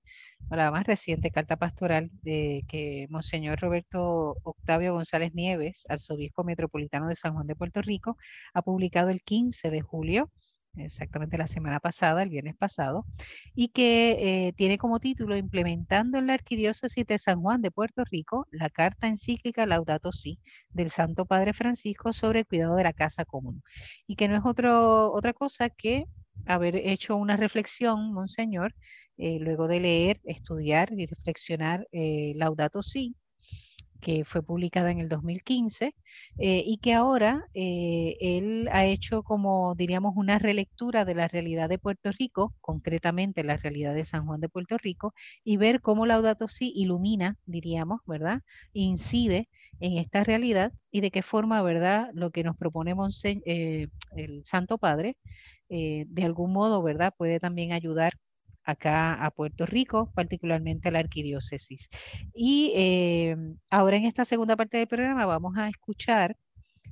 [0.50, 7.16] la más reciente carta pastoral de que Monseñor Roberto Octavio González Nieves, arzobispo metropolitano de
[7.16, 8.16] San Juan de Puerto Rico,
[8.54, 10.30] ha publicado el 15 de julio
[10.76, 13.06] exactamente la semana pasada, el viernes pasado,
[13.54, 18.04] y que eh, tiene como título Implementando en la Arquidiócesis de San Juan de Puerto
[18.04, 20.38] Rico la carta encíclica Laudato Si
[20.70, 23.62] del Santo Padre Francisco sobre el cuidado de la casa común.
[24.06, 26.06] Y que no es otro, otra cosa que
[26.46, 28.74] haber hecho una reflexión, Monseñor,
[29.18, 33.14] eh, luego de leer, estudiar y reflexionar eh, Laudato Si,
[34.00, 35.94] que fue publicada en el 2015
[36.38, 41.68] eh, y que ahora eh, él ha hecho como, diríamos, una relectura de la realidad
[41.68, 46.06] de Puerto Rico, concretamente la realidad de San Juan de Puerto Rico, y ver cómo
[46.06, 48.42] Laudato Si ilumina, diríamos, ¿verdad?
[48.72, 49.48] Incide
[49.80, 52.08] en esta realidad y de qué forma, ¿verdad?
[52.12, 55.16] Lo que nos propone eh, el Santo Padre,
[55.68, 57.14] de algún modo, ¿verdad?
[57.16, 58.14] Puede también ayudar
[58.70, 61.88] acá a Puerto Rico, particularmente a la arquidiócesis.
[62.34, 63.36] Y eh,
[63.70, 66.36] ahora en esta segunda parte del programa vamos a escuchar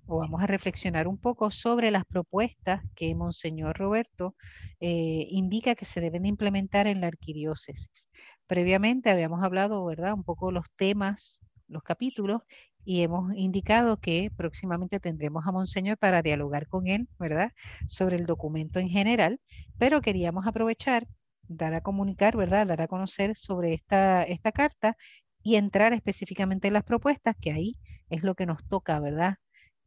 [0.07, 4.35] o vamos a reflexionar un poco sobre las propuestas que Monseñor Roberto
[4.81, 8.09] eh, indica que se deben implementar en la arquidiócesis.
[8.47, 12.43] Previamente habíamos hablado, ¿verdad?, un poco los temas, los capítulos,
[12.85, 17.53] y hemos indicado que próximamente tendremos a Monseñor para dialogar con él, ¿verdad?,
[17.87, 19.41] sobre el documento en general,
[19.77, 21.07] pero queríamos aprovechar
[21.49, 22.67] dar a comunicar, ¿verdad?
[22.67, 24.97] Dar a conocer sobre esta, esta carta
[25.43, 27.77] y entrar específicamente en las propuestas, que ahí
[28.11, 29.37] es lo que nos toca, ¿verdad?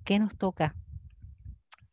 [0.03, 0.75] ¿Qué nos toca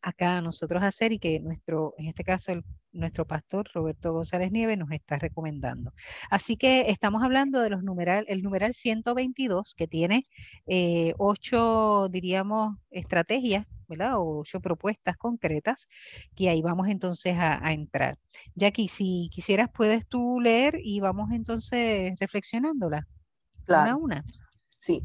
[0.01, 2.53] acá a nosotros hacer y que nuestro, en este caso,
[2.91, 5.93] nuestro pastor Roberto González Nieves nos está recomendando.
[6.29, 10.23] Así que estamos hablando de los numeral, el numeral 122, que tiene
[10.67, 14.19] eh, ocho, diríamos, estrategias ¿verdad?
[14.19, 15.87] O ocho propuestas concretas
[16.35, 18.17] que ahí vamos entonces a, entrar.
[18.55, 23.07] Jackie, si quisieras, puedes tú leer y vamos entonces reflexionándola.
[23.65, 23.83] Claro.
[23.83, 24.25] Una a una.
[24.77, 25.03] Sí.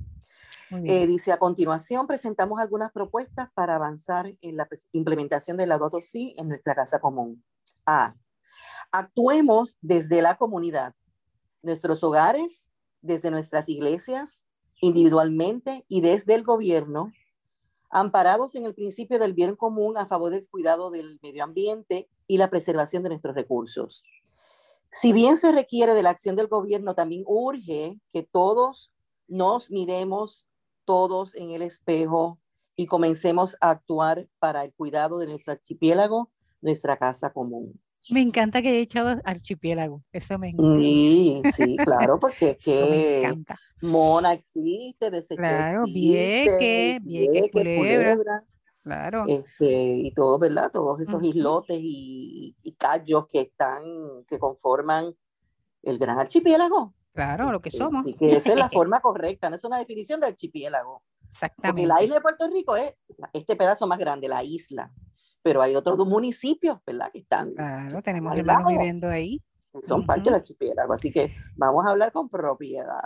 [0.71, 6.35] Eh, dice, a continuación presentamos algunas propuestas para avanzar en la implementación de la DOTO-SI
[6.37, 7.43] en nuestra casa común.
[7.87, 8.15] A.
[8.93, 10.95] Actuemos desde la comunidad,
[11.63, 12.69] nuestros hogares,
[13.01, 14.45] desde nuestras iglesias,
[14.81, 17.13] individualmente y desde el gobierno,
[17.91, 22.39] amparados en el principio del bien común a favor del cuidado del medio ambiente y
[22.39, 24.05] la preservación de nuestros recursos.
[24.91, 28.93] Si bien se requiere de la acción del gobierno, también urge que todos
[29.27, 30.47] nos miremos
[30.85, 32.39] todos en el espejo
[32.77, 36.31] y comencemos a actuar para el cuidado de nuestro archipiélago,
[36.65, 37.79] nuestra casa común.
[38.11, 40.79] Me encanta que haya echado archipiélago, eso me encanta.
[40.79, 43.45] Sí, sí, claro, porque es que
[43.81, 48.45] Mona existe, Desecho claro, existe, Vieque, Culebra,
[48.83, 49.25] Claro.
[49.29, 50.71] Este, y todo, ¿verdad?
[50.71, 53.83] Todos esos islotes y, y callos que están,
[54.29, 55.15] que conforman
[55.83, 56.95] el gran archipiélago.
[57.15, 58.01] Claro, lo que este, somos.
[58.01, 61.03] Así que esa es la forma correcta, no es una definición de archipiélago.
[61.31, 61.69] Exactamente.
[61.69, 62.93] Porque la isla de Puerto Rico es
[63.33, 64.93] este pedazo más grande, la isla
[65.45, 67.13] pero hay otros dos municipios, ¿verdad?
[67.13, 67.53] Que están.
[67.53, 69.43] Claro, tenemos hermanos viviendo ahí.
[69.83, 73.03] Son parte del archipiélago, así que vamos a hablar con propiedad.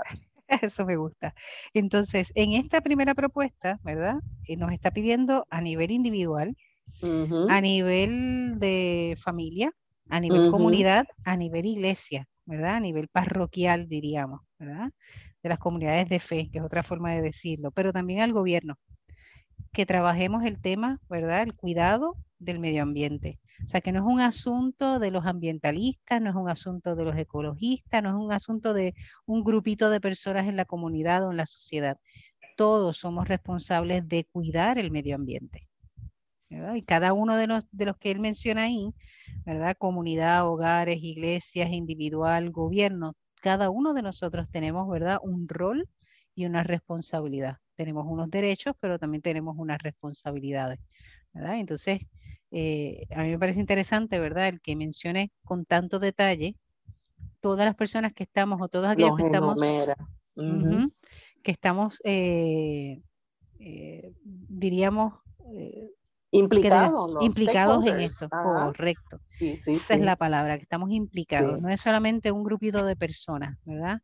[0.63, 1.35] Eso me gusta.
[1.75, 4.21] Entonces, en esta primera propuesta, ¿verdad?
[4.47, 6.57] Eh, nos está pidiendo a nivel individual,
[7.49, 9.73] a nivel de familia,
[10.09, 12.77] a nivel comunidad, a nivel iglesia, ¿verdad?
[12.77, 14.91] A nivel parroquial, diríamos, ¿verdad?
[15.43, 18.79] De las comunidades de fe, que es otra forma de decirlo, pero también al gobierno,
[19.73, 21.43] que trabajemos el tema, ¿verdad?
[21.43, 23.39] El cuidado del medio ambiente.
[23.65, 27.05] O sea, que no es un asunto de los ambientalistas, no es un asunto de
[27.05, 28.95] los ecologistas, no es un asunto de
[29.27, 31.99] un grupito de personas en la comunidad o en la sociedad.
[32.57, 35.67] Todos somos responsables de cuidar el medio ambiente.
[36.51, 38.95] Y cada uno de los, de los que él menciona ahí,
[39.45, 39.77] ¿verdad?
[39.79, 45.19] Comunidad, hogares, iglesias, individual, gobierno, cada uno de nosotros tenemos, ¿verdad?
[45.23, 45.89] Un rol
[46.35, 47.59] y una responsabilidad.
[47.79, 50.81] Tenemos unos derechos, pero también tenemos unas responsabilidades.
[51.33, 51.59] ¿verdad?
[51.59, 52.01] Entonces,
[52.51, 54.49] eh, a mí me parece interesante, ¿verdad?
[54.49, 56.57] El que mencione con tanto detalle
[57.39, 59.57] todas las personas que estamos o todos aquellos que estamos,
[61.45, 63.01] que estamos, eh,
[63.61, 65.15] eh, diríamos,
[66.33, 69.21] implicados, implicados en eso, correcto.
[69.39, 71.63] Esa es la palabra, que estamos implicados.
[71.63, 74.03] No es solamente un grupito de personas, ¿verdad?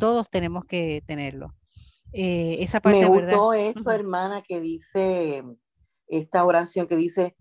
[0.00, 1.54] Todos tenemos que tenerlo.
[2.12, 5.42] Esa parte, Me gustó esto, hermana, que dice
[6.08, 7.36] esta oración que dice,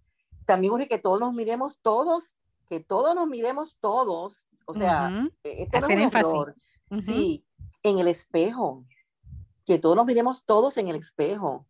[0.46, 5.10] también urge que todos nos miremos todos, que todos nos miremos todos, o sea,
[5.44, 6.56] e-, esto no es un error.
[7.02, 7.46] Sí,
[7.84, 8.86] en el espejo,
[9.66, 11.68] que todos nos miremos todos en el espejo,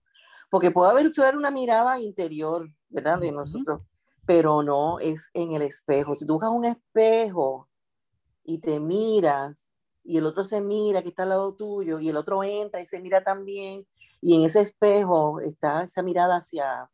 [0.50, 3.20] porque puede haber una mirada interior, ¿verdad?
[3.20, 3.82] De nosotros,
[4.26, 6.14] pero no es en el espejo.
[6.16, 7.70] Si tú buscas un espejo
[8.44, 9.71] y te miras
[10.04, 12.86] y el otro se mira que está al lado tuyo y el otro entra y
[12.86, 13.86] se mira también
[14.22, 16.90] y en ese espejo está esa mirada hacia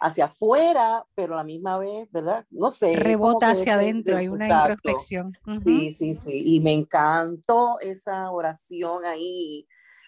[0.00, 2.46] hacia afuera, pero a la misma vez, ¿verdad?
[2.50, 2.96] No sé.
[2.96, 5.36] Rebota hacia adentro, hay una introspección.
[5.62, 6.42] Sí, sí, sí.
[6.44, 9.66] Y me encantó esa oración ahí,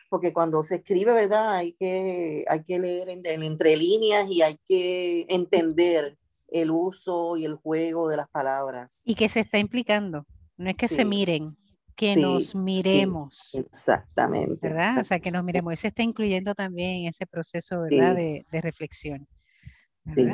[0.09, 1.55] porque cuando se escribe, ¿verdad?
[1.55, 6.17] Hay que, hay que leer en, entre líneas y hay que entender
[6.49, 9.03] el uso y el juego de las palabras.
[9.05, 10.27] Y que se está implicando,
[10.57, 11.55] no es que se miren,
[11.97, 13.55] que nos miremos.
[13.55, 14.69] exactamente.
[14.69, 14.99] ¿Verdad?
[14.99, 15.79] O sea, que nos miremos.
[15.79, 18.15] se está incluyendo también ese proceso, ¿verdad?
[18.15, 19.27] De, de reflexión.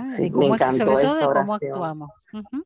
[0.06, 2.10] Sí, me encantó sobre todo de cómo actuamos.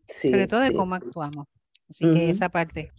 [0.06, 1.46] sobre todo de cómo actuamos.
[1.88, 2.92] Así que esa parte.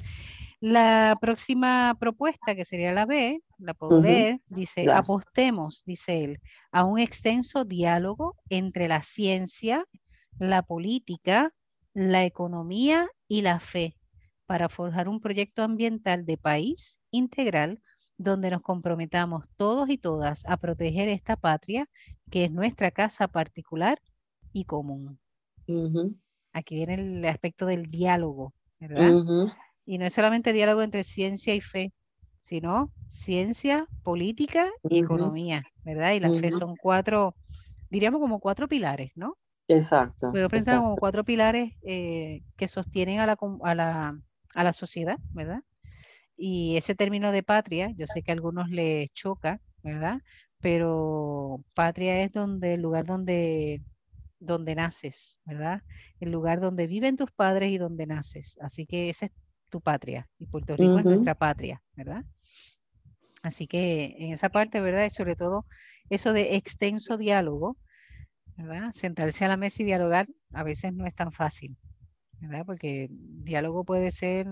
[0.59, 4.01] La próxima propuesta, que sería la B, la puedo
[4.47, 6.39] dice, apostemos, dice él,
[6.71, 9.85] a un extenso diálogo entre la ciencia,
[10.37, 11.51] la política,
[11.93, 13.95] la economía y la fe
[14.51, 17.79] para forjar un proyecto ambiental de país integral
[18.17, 21.87] donde nos comprometamos todos y todas a proteger esta patria,
[22.29, 24.01] que es nuestra casa particular
[24.51, 25.17] y común.
[26.51, 29.13] Aquí viene el aspecto del diálogo, ¿verdad?
[29.85, 31.93] Y no es solamente diálogo entre ciencia y fe,
[32.41, 36.11] sino ciencia, política y economía, ¿verdad?
[36.11, 37.35] Y la fe son cuatro,
[37.89, 39.37] diríamos como cuatro pilares, ¿no?
[39.69, 40.29] Exacto.
[40.33, 44.19] Pero pensamos como cuatro pilares eh, que sostienen a la, a, la,
[44.53, 45.63] a la sociedad, ¿verdad?
[46.37, 50.21] Y ese término de patria, yo sé que a algunos les choca, ¿verdad?
[50.59, 53.81] Pero patria es donde el lugar donde
[54.39, 55.83] donde naces, ¿verdad?
[56.19, 58.57] El lugar donde viven tus padres y donde naces.
[58.59, 59.31] Así que esa es
[59.69, 62.25] tu patria y Puerto Rico es nuestra patria, ¿verdad?
[63.43, 65.05] Así que en esa parte, ¿verdad?
[65.05, 65.65] Y sobre todo
[66.09, 67.77] eso de extenso diálogo,
[68.57, 68.91] ¿verdad?
[68.93, 71.77] Sentarse a la mesa y dialogar a veces no es tan fácil,
[72.41, 72.65] ¿verdad?
[72.65, 74.47] Porque diálogo puede ser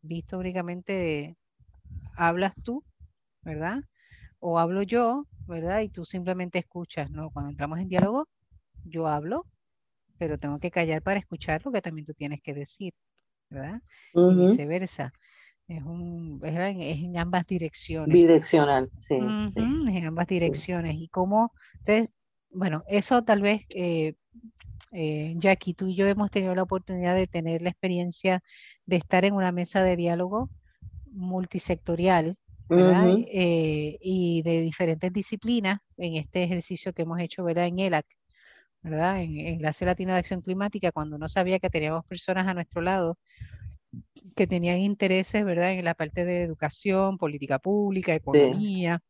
[0.00, 1.36] visto únicamente
[2.16, 2.84] hablas tú,
[3.42, 3.80] ¿verdad?
[4.38, 5.80] O hablo yo, ¿verdad?
[5.80, 7.30] Y tú simplemente escuchas, ¿no?
[7.30, 8.28] Cuando entramos en diálogo,
[8.84, 9.46] yo hablo,
[10.18, 12.94] pero tengo que callar para escuchar lo que también tú tienes que decir,
[13.50, 13.80] ¿verdad?
[14.14, 15.12] Y viceversa.
[15.68, 18.12] Es, un, es, en, ambas direcciones.
[18.12, 20.96] Bidireccional, sí, Es en ambas direcciones.
[20.96, 22.10] Y cómo, entonces,
[22.50, 24.14] bueno, eso tal vez eh,
[24.92, 28.42] eh, Jackie, tú y yo hemos tenido la oportunidad de tener la experiencia
[28.86, 30.50] de estar en una mesa de diálogo
[31.10, 32.36] multisectorial
[32.70, 37.66] eh, y de diferentes disciplinas en este ejercicio que hemos hecho ¿verdad?
[37.66, 38.06] en ELAC,
[38.82, 39.22] ¿verdad?
[39.22, 43.18] en Latino de Acción Climática, cuando no sabía que teníamos personas a nuestro lado
[44.34, 45.72] que tenían intereses ¿verdad?
[45.72, 49.00] en la parte de educación, política pública, economía,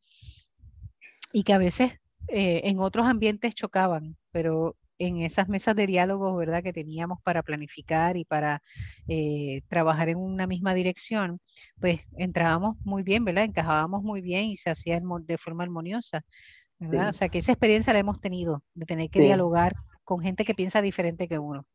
[1.32, 1.92] y que a veces
[2.28, 4.76] eh, en otros ambientes chocaban, pero
[5.06, 6.62] en esas mesas de diálogo, ¿verdad?
[6.62, 8.62] Que teníamos para planificar y para
[9.08, 11.40] eh, trabajar en una misma dirección,
[11.80, 13.44] pues entrábamos muy bien, ¿verdad?
[13.44, 16.22] Encajábamos muy bien y se hacía de forma armoniosa,
[16.78, 17.08] ¿verdad?
[17.08, 19.74] O sea, que esa experiencia la hemos tenido, de tener que dialogar
[20.04, 21.66] con gente que piensa diferente que uno.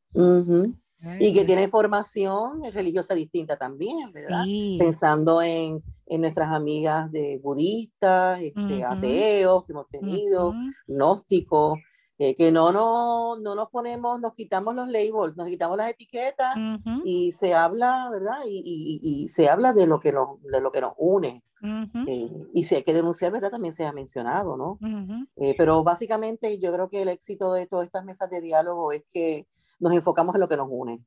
[1.19, 4.43] Y que tiene formación religiosa distinta también, ¿verdad?
[4.79, 10.53] Pensando en, en, nuestras amigas de budistas, este, ateos que hemos tenido,
[10.87, 11.77] gnósticos,
[12.19, 16.55] eh, que no, no, no nos ponemos, nos quitamos los labels, nos quitamos las etiquetas
[17.03, 18.39] y se habla, ¿verdad?
[18.45, 21.43] Y, y, y, se habla de lo que nos, de lo que nos une.
[22.07, 23.51] Eh, y si hay que denunciar, ¿verdad?
[23.51, 24.79] También se ha mencionado, ¿no?
[25.35, 29.03] Eh, pero básicamente yo creo que el éxito de todas estas mesas de diálogo es
[29.11, 29.47] que
[29.79, 31.03] nos enfocamos en lo que nos une.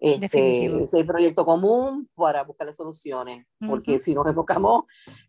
[0.00, 4.84] Este, ese proyecto común para buscarle soluciones, porque si nos enfocamos,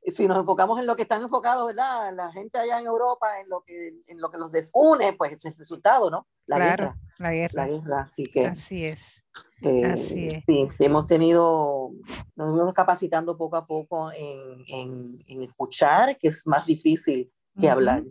[0.05, 2.13] si nos enfocamos en lo que están enfocados, ¿verdad?
[2.13, 5.45] La gente allá en Europa, en lo que, en lo que los desune, pues es
[5.45, 6.27] el resultado, ¿no?
[6.45, 6.97] La guerra.
[7.19, 7.53] La guerra.
[7.53, 8.47] La guerra, así que.
[8.47, 9.23] Así es.
[9.61, 10.43] Eh, así es.
[10.45, 11.91] Sí, hemos tenido,
[12.35, 17.69] nos hemos capacitando poco a poco en, en, en escuchar, que es más difícil que
[17.69, 18.03] hablar.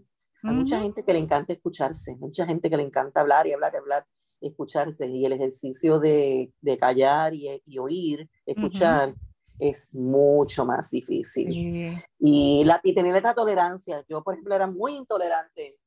[0.45, 3.73] Hay mucha gente que le encanta escucharse, mucha gente que le encanta hablar y hablar
[3.75, 4.07] y hablar
[4.43, 9.15] escucharse y el ejercicio de, de callar y, y, oír, escuchar,
[9.59, 11.97] es mucho más difícil.
[12.19, 14.05] Y, la, y tener esta tolerancia.
[14.09, 15.79] Yo, por ejemplo, era muy intolerante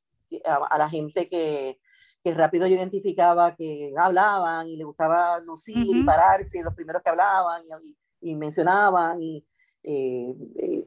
[0.46, 1.80] a, la gente que,
[2.24, 7.10] que, rápido yo identificaba que hablaban y le gustaba lucir y pararse, los primeros que
[7.10, 9.22] hablaban y, y mencionaban.
[9.22, 9.46] Y
[9.84, 10.34] eh,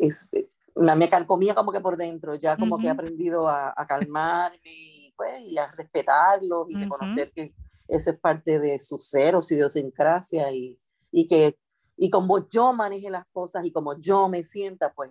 [0.01, 0.31] es,
[0.75, 5.45] me calcomía como que por dentro, ya como que he aprendido a, a calmarme pues,
[5.45, 7.53] y a respetarlos y reconocer que
[7.89, 10.79] eso es parte de su ser o su idiosincrasia y,
[11.13, 11.59] y que
[11.99, 15.11] y como yo maneje las cosas y como yo me sienta, pues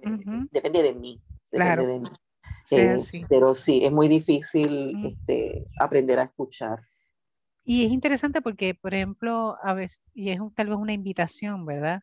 [0.52, 1.22] depende de mí.
[1.52, 2.10] Depende de mí.
[2.72, 2.98] Eh,
[3.30, 6.82] pero sí, es muy difícil este, aprender a escuchar.
[7.66, 12.02] Y es interesante porque, por ejemplo, a veces, y es tal vez una invitación, ¿verdad?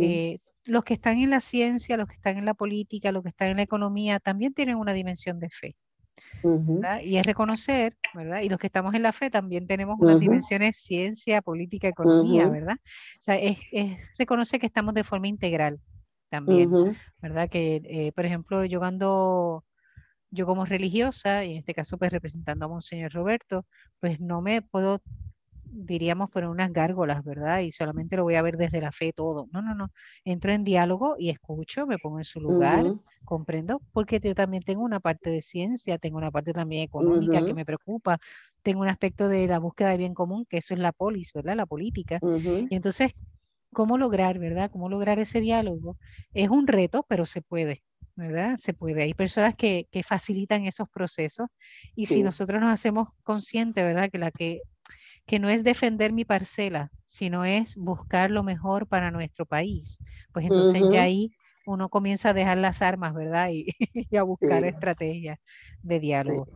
[0.00, 3.28] Eh, los que están en la ciencia, los que están en la política, los que
[3.28, 5.76] están en la economía, también tienen una dimensión de fe.
[7.02, 8.40] Y es reconocer, ¿verdad?
[8.40, 12.76] Y los que estamos en la fe también tenemos unas dimensiones ciencia, política, economía, ¿verdad?
[12.76, 13.58] O sea, es,
[14.18, 15.80] reconocer que estamos de forma integral
[16.28, 16.70] también,
[17.22, 17.48] ¿verdad?
[17.48, 19.64] Que, eh, por ejemplo, yo cuando
[20.34, 23.64] yo como religiosa, y en este caso pues representando a Monseñor Roberto,
[24.00, 25.00] pues no me puedo
[25.74, 27.60] diríamos, por unas gárgolas, ¿verdad?
[27.60, 29.48] Y solamente lo voy a ver desde la fe todo.
[29.52, 29.88] No, no, no.
[30.24, 32.84] Entro en diálogo y escucho, me pongo en su lugar,
[33.24, 37.54] comprendo, porque yo también tengo una parte de ciencia, tengo una parte también económica que
[37.54, 38.18] me preocupa,
[38.62, 41.56] tengo un aspecto de la búsqueda del bien común, que eso es la polis, ¿verdad?
[41.56, 42.20] La política.
[42.68, 43.12] Y entonces,
[43.72, 44.70] ¿cómo lograr, verdad?
[44.70, 45.96] ¿Cómo lograr ese diálogo?
[46.32, 47.82] Es un reto, pero se puede.
[48.16, 48.56] ¿verdad?
[48.58, 49.02] Se puede.
[49.02, 51.48] Hay personas que, que facilitan esos procesos
[51.96, 54.08] y si nosotros nos hacemos conscientes, ¿verdad?
[54.08, 54.60] Que la que
[55.26, 59.98] que no es defender mi parcela, sino es buscar lo mejor para nuestro país.
[60.32, 61.30] Pues entonces ya ahí
[61.66, 63.48] uno comienza a dejar las armas, ¿verdad?
[63.50, 63.66] Y,
[64.16, 65.38] a buscar estrategias
[65.82, 66.46] de diálogo.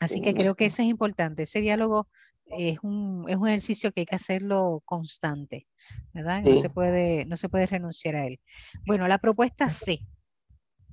[0.00, 1.42] Así que creo que eso es importante.
[1.42, 2.08] Ese diálogo
[2.46, 5.68] es un, es un ejercicio que hay que hacerlo constante,
[6.12, 6.42] ¿verdad?
[6.42, 8.40] No, se puede, no se puede renunciar a él.
[8.86, 10.00] Bueno, la propuesta C.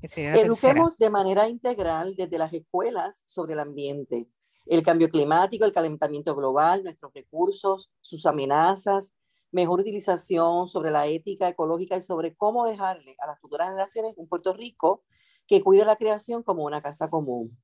[0.01, 4.27] Eduquemos de manera integral desde las escuelas sobre el ambiente
[4.69, 9.13] el cambio climático, el calentamiento global, nuestros recursos, sus amenazas,
[9.51, 14.27] mejor utilización sobre la ética ecológica y sobre cómo dejarle a las futuras generaciones un
[14.27, 15.03] Puerto Rico
[15.47, 17.57] que cuide la creación como una casa común.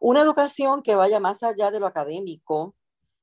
[0.00, 2.74] Una educación que vaya más allá de lo académico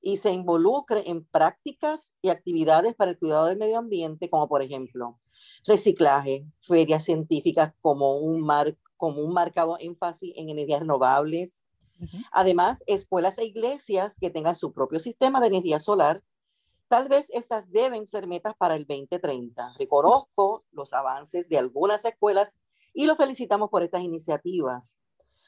[0.01, 4.61] y se involucre en prácticas y actividades para el cuidado del medio ambiente, como por
[4.61, 5.19] ejemplo
[5.65, 11.64] reciclaje, ferias científicas como un, mar, como un marcado énfasis en energías renovables,
[12.31, 16.23] Además, escuelas e iglesias que tengan su propio sistema de energía solar,
[16.87, 19.73] tal vez estas deben ser metas para el 2030.
[19.77, 22.55] Reconozco los avances de algunas escuelas
[22.93, 24.97] y los felicitamos por estas iniciativas.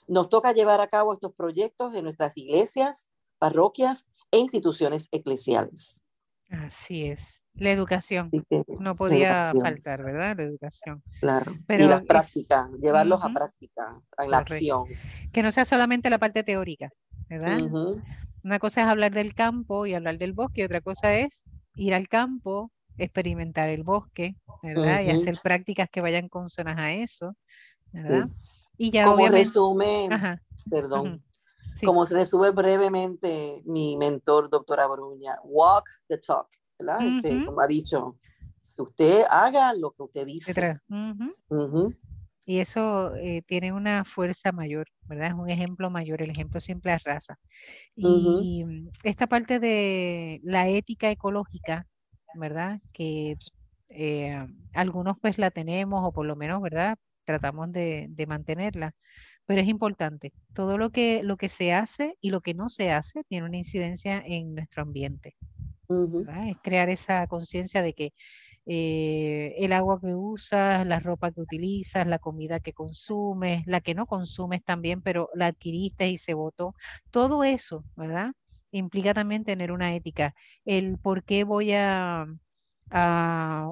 [0.07, 6.03] Nos toca llevar a cabo estos proyectos en nuestras iglesias, parroquias e instituciones eclesiales.
[6.49, 7.41] Así es.
[7.57, 8.31] La educación.
[8.79, 10.37] no podía faltar, ¿verdad?
[10.37, 11.03] La educación.
[11.19, 11.55] Claro.
[11.65, 14.85] Pero y la práctica, llevarlos a práctica, a la acción.
[15.31, 16.91] Que no sea solamente la parte teórica,
[17.29, 17.59] ¿verdad?
[18.43, 21.43] Una cosa es hablar del campo y hablar del bosque, otra cosa es
[21.75, 25.01] ir al campo, experimentar el bosque, ¿verdad?
[25.01, 27.35] Y hacer prácticas que vayan consonas a eso,
[27.91, 28.29] ¿verdad?
[28.77, 30.09] Y ya Como resume,
[30.69, 31.23] perdón,
[31.83, 36.47] como se resume brevemente mi mentor, doctora Bruña, walk the talk.
[36.79, 38.17] Este, como ha dicho,
[38.61, 40.79] si usted haga lo que usted dice.
[42.45, 45.27] Y eso eh, tiene una fuerza mayor, ¿verdad?
[45.27, 47.37] Es un ejemplo mayor, el ejemplo siempre es raza.
[47.93, 48.63] Y
[49.03, 51.85] esta parte de la ética ecológica,
[52.35, 52.79] ¿verdad?
[52.93, 53.35] Que
[53.89, 56.97] eh, algunos pues la tenemos o por lo menos, ¿verdad?
[57.25, 58.95] Tratamos de, de, mantenerla,
[59.45, 60.31] pero es importante.
[60.53, 63.57] Todo lo que, lo que se hace y lo que no se hace tiene una
[63.57, 65.35] incidencia en nuestro ambiente.
[66.49, 68.13] Es crear esa conciencia de que
[68.69, 73.95] eh, el agua que usas, la ropa que utilizas, la comida que consumes, la que
[73.95, 76.75] no consumes también, pero la adquiriste y se votó,
[77.09, 78.31] todo eso, ¿verdad?
[78.71, 80.35] Implica también tener una ética.
[80.65, 82.25] El por qué voy a,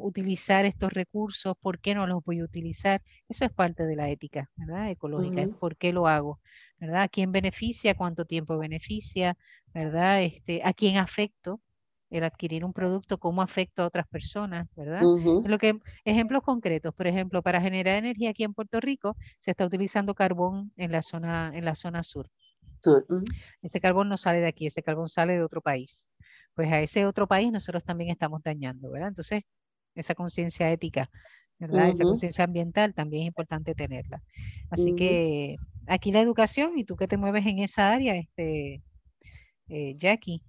[0.02, 4.10] utilizar estos recursos, por qué no los voy a utilizar, eso es parte de la
[4.10, 4.92] ética, ¿verdad?
[4.92, 6.40] Ecológica, por qué lo hago,
[6.80, 7.04] ¿verdad?
[7.04, 7.96] ¿A quién beneficia?
[7.96, 9.38] ¿Cuánto tiempo beneficia?
[9.74, 10.24] ¿Verdad?
[10.24, 11.62] Este, ¿A quién afecto?
[12.10, 15.02] El adquirir un producto, cómo afecta a otras personas, ¿verdad?
[15.02, 19.66] Lo que, ejemplos concretos, por ejemplo, para generar energía aquí en Puerto Rico se está
[19.66, 22.30] utilizando carbón en la zona, en la zona sur.
[23.62, 26.12] Ese carbón no sale de aquí, ese carbón sale de otro país.
[26.54, 29.10] Pues a ese otro país nosotros también estamos dañando, ¿verdad?
[29.10, 29.44] Entonces,
[29.96, 31.10] esa conciencia ética,
[31.58, 31.90] ¿verdad?
[31.90, 34.22] Esa conciencia ambiental también es importante tenerla.
[34.70, 35.56] Así que
[35.88, 38.84] aquí la educación, y tú que te mueves en esa área, este,
[39.70, 40.42] eh, Jackie,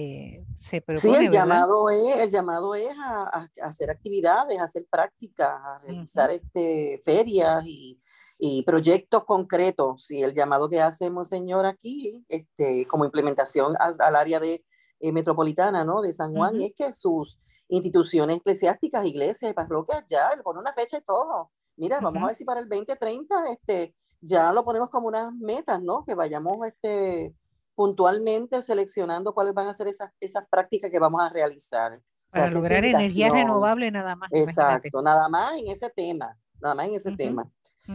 [0.00, 1.16] eh, se propone.
[1.16, 6.30] Sí, el llamado es, el llamado es a, hacer actividades, a hacer prácticas, a realizar
[6.30, 8.00] este, ferias y,
[8.38, 10.08] y, proyectos concretos.
[10.12, 14.64] Y el llamado que hace Monseñor aquí, este, como implementación al área de
[15.00, 16.00] eh, metropolitana ¿no?
[16.00, 21.02] de San Juan, es que sus instituciones eclesiásticas, iglesias parroquias ya le una fecha y
[21.02, 21.50] todo.
[21.74, 25.82] Mira, vamos a ver si para el 2030 este, ya lo ponemos como unas metas,
[25.82, 26.04] ¿no?
[26.04, 27.34] Que vayamos este,
[27.78, 32.02] puntualmente seleccionando cuáles van a ser esas, esas prácticas que vamos a realizar.
[32.28, 34.28] Para lograr energía renovable nada más.
[34.32, 37.48] Exacto, nada más en ese tema, nada más en ese tema.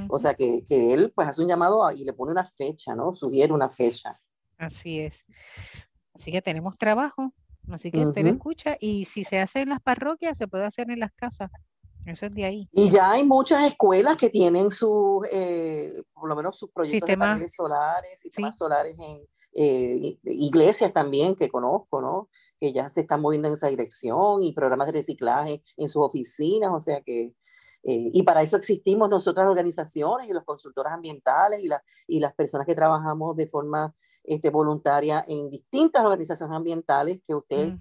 [0.08, 3.14] O sea, que, que, él pues hace un llamado y le pone una fecha, ¿no?
[3.14, 4.18] Sugiere una fecha.
[4.58, 5.26] Así es.
[6.14, 7.34] Así que tenemos trabajo,
[7.70, 11.02] así que usted escucha y si se hace en las parroquias, se puede hacer en
[11.02, 11.52] las casas.
[12.06, 12.70] Eso es de ahí.
[12.72, 17.18] Y ya hay muchas escuelas que tienen sus, eh, por lo menos sus proyectos de
[17.18, 22.30] paneles solares, sistemas solares en eh, iglesias también que conozco, ¿no?
[22.60, 26.72] Que ya se están moviendo en esa dirección y programas de reciclaje en sus oficinas,
[26.74, 27.34] o sea que,
[27.84, 32.34] eh, y para eso existimos nosotras organizaciones y los consultores ambientales y, la, y las
[32.34, 33.94] personas que trabajamos de forma
[34.24, 37.74] este, voluntaria en distintas organizaciones ambientales que usted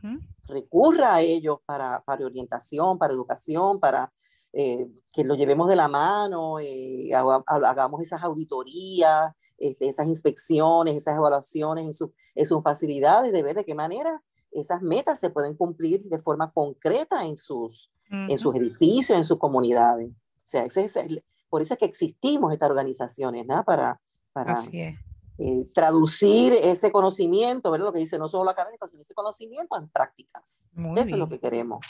[0.49, 4.13] recurra a ellos para, para, orientación, para educación, para
[4.53, 11.17] eh, que lo llevemos de la mano, eh, hagamos esas auditorías, este, esas inspecciones, esas
[11.17, 16.03] evaluaciones en, en, sus facilidades, de ver de qué manera esas metas se pueden cumplir
[16.05, 20.11] de forma concreta en sus, en sus edificios, en sus comunidades.
[20.11, 23.65] O sea, ese, por eso es que existimos estas organizaciones, ¿no?
[23.65, 24.01] Para,
[24.33, 24.55] para,
[25.39, 27.87] eh, traducir ese conocimiento, ¿verdad?
[27.87, 30.71] Lo que dice no solo académico, sino ese conocimiento en prácticas.
[30.97, 31.85] Eso es lo que queremos.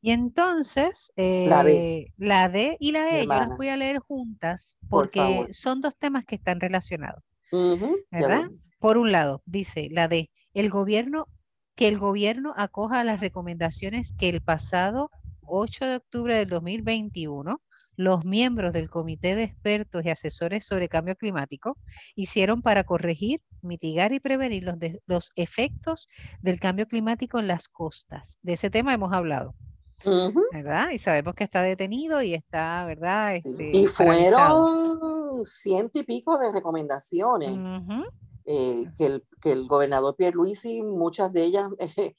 [0.00, 1.74] Y entonces, la, D.
[1.74, 5.94] Eh, la D y la E, yo las voy a leer juntas porque son dos
[5.96, 7.22] temas que están relacionados.
[8.10, 8.50] ¿Verdad?
[8.78, 11.28] Por un lado, dice la D, el gobierno,
[11.76, 15.10] que el gobierno acoja las recomendaciones que el pasado
[15.42, 17.60] 8 de octubre del 2021
[17.96, 21.76] los miembros del Comité de Expertos y Asesores sobre Cambio Climático
[22.14, 24.76] hicieron para corregir, mitigar y prevenir los,
[25.06, 26.08] los efectos
[26.40, 28.38] del cambio climático en las costas.
[28.42, 29.54] De ese tema hemos hablado.
[30.52, 30.90] ¿Verdad?
[30.90, 33.36] Y sabemos que está detenido y está, ¿verdad?
[33.36, 37.56] Este, y fueron ciento y pico de recomendaciones
[38.44, 41.66] eh, que, el, que el gobernador Pierluisi, muchas de ellas,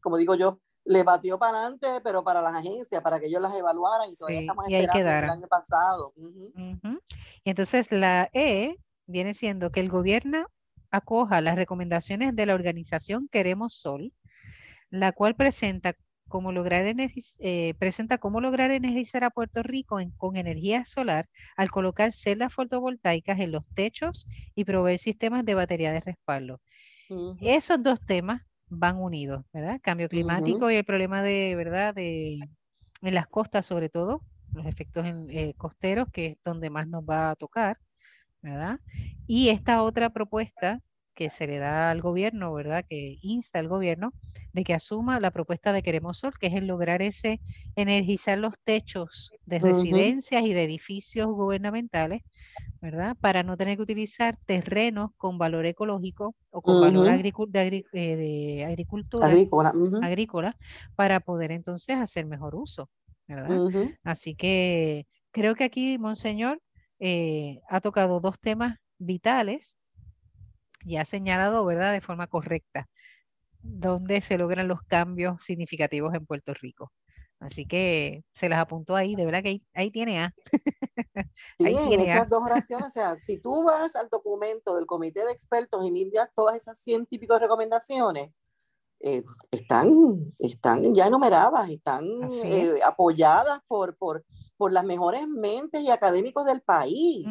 [0.00, 3.54] como digo yo, le batió para adelante, pero para las agencias, para que ellos las
[3.54, 6.12] evaluaran y todavía estamos esperando el año pasado.
[6.16, 8.76] Y entonces la E
[9.06, 10.46] viene siendo que el gobierno
[10.90, 14.12] acoja las recomendaciones de la organización Queremos Sol,
[14.90, 15.96] la cual presenta
[16.28, 16.84] cómo lograr,
[17.38, 23.38] eh, presenta cómo lograr energizar a Puerto Rico con energía solar al colocar celdas fotovoltaicas
[23.40, 26.60] en los techos y proveer sistemas de batería de respaldo.
[27.40, 29.80] Esos dos temas van unidos, ¿verdad?
[29.82, 31.94] Cambio climático y el problema de, ¿verdad?
[31.94, 32.38] De,
[33.02, 37.04] en las costas sobre todo, los efectos en, eh, costeros, que es donde más nos
[37.04, 37.78] va a tocar,
[38.42, 38.80] ¿verdad?
[39.26, 40.80] Y esta otra propuesta
[41.14, 42.84] que se le da al gobierno, ¿verdad?
[42.88, 44.12] Que insta al gobierno
[44.52, 47.40] de que asuma la propuesta de Queremos Sol, que es el lograr ese
[47.76, 52.22] energizar los techos de residencias y de edificios gubernamentales
[52.80, 53.16] ¿verdad?
[53.20, 58.64] Para no tener que utilizar terrenos con valor ecológico o con valor de, eh, de,
[58.66, 59.34] agricultura
[60.02, 60.56] agrícola,
[60.94, 62.90] para poder entonces hacer mejor uso,
[63.26, 63.60] ¿verdad?
[64.04, 66.60] Así que creo que aquí, Monseñor,
[66.98, 69.78] eh, ha tocado dos temas vitales
[70.84, 72.86] y ha señalado, ¿verdad?, de forma correcta,
[73.62, 76.92] dónde se logran los cambios significativos en Puerto Rico.
[77.40, 80.34] Así que se las apuntó ahí, de verdad que ahí, tiene A.
[81.58, 85.30] Sí, en esas dos oraciones, o sea, si tú vas al documento del comité de
[85.30, 88.32] expertos y miras todas esas científicas recomendaciones,
[89.00, 92.06] eh, están, están ya enumeradas, están
[92.44, 94.24] eh, apoyadas por, por,
[94.56, 97.26] por, las mejores mentes y académicos del país,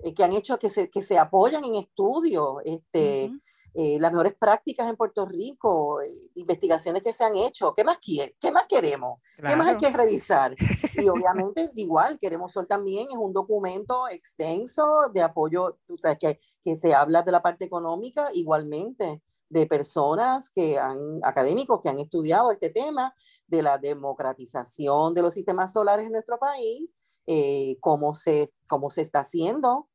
[0.00, 2.56] eh, que han hecho que se, que se apoyan en estudios.
[2.64, 3.30] Este,
[3.74, 7.72] eh, las mejores prácticas en Puerto Rico, eh, investigaciones que se han hecho.
[7.72, 9.20] ¿Qué más, quiere, qué más queremos?
[9.36, 10.56] ¿Qué más hay que revisar?
[10.94, 16.40] Y obviamente, igual, Queremos Sol también es un documento extenso de apoyo, tú sabes, que,
[16.60, 22.00] que se habla de la parte económica igualmente de personas que han, académicos que han
[22.00, 23.14] estudiado este tema
[23.46, 26.96] de la democratización de los sistemas solares en nuestro país,
[27.26, 29.88] eh, cómo, se, cómo se está haciendo,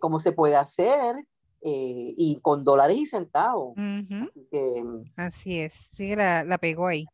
[0.00, 1.16] cómo se puede hacer,
[1.62, 3.74] eh, y con dólares y centavos.
[3.76, 4.82] Así que...
[4.82, 7.06] Mm, Así es, sí, la, la pegó ahí,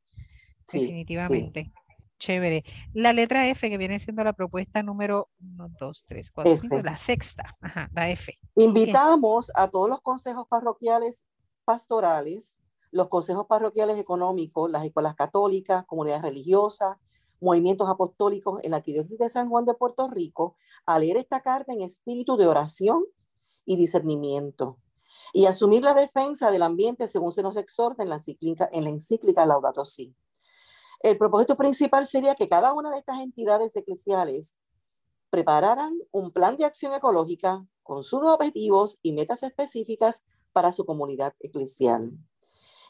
[0.72, 1.72] definitivamente.
[2.18, 2.62] Chévere.
[2.94, 6.96] La letra F, que viene siendo la propuesta número 1, 2, 3, 4, 5, la
[6.96, 8.38] sexta, Ajá, la F.
[8.54, 11.24] Invitamos a todos los consejos parroquiales
[11.64, 12.56] pastorales
[12.92, 16.98] los consejos parroquiales económicos, las escuelas católicas, comunidades religiosas,
[17.40, 21.72] movimientos apostólicos en la Arquidiócesis de San Juan de Puerto Rico a leer esta carta
[21.72, 23.04] en espíritu de oración
[23.64, 24.78] y discernimiento
[25.32, 28.90] y asumir la defensa del ambiente según se nos exhorta en la encíclica, en la
[28.90, 30.14] encíclica Laudato Si.
[31.00, 34.54] El propósito principal sería que cada una de estas entidades eclesiales
[35.30, 41.34] prepararan un plan de acción ecológica con sus objetivos y metas específicas para su comunidad
[41.40, 42.12] eclesial.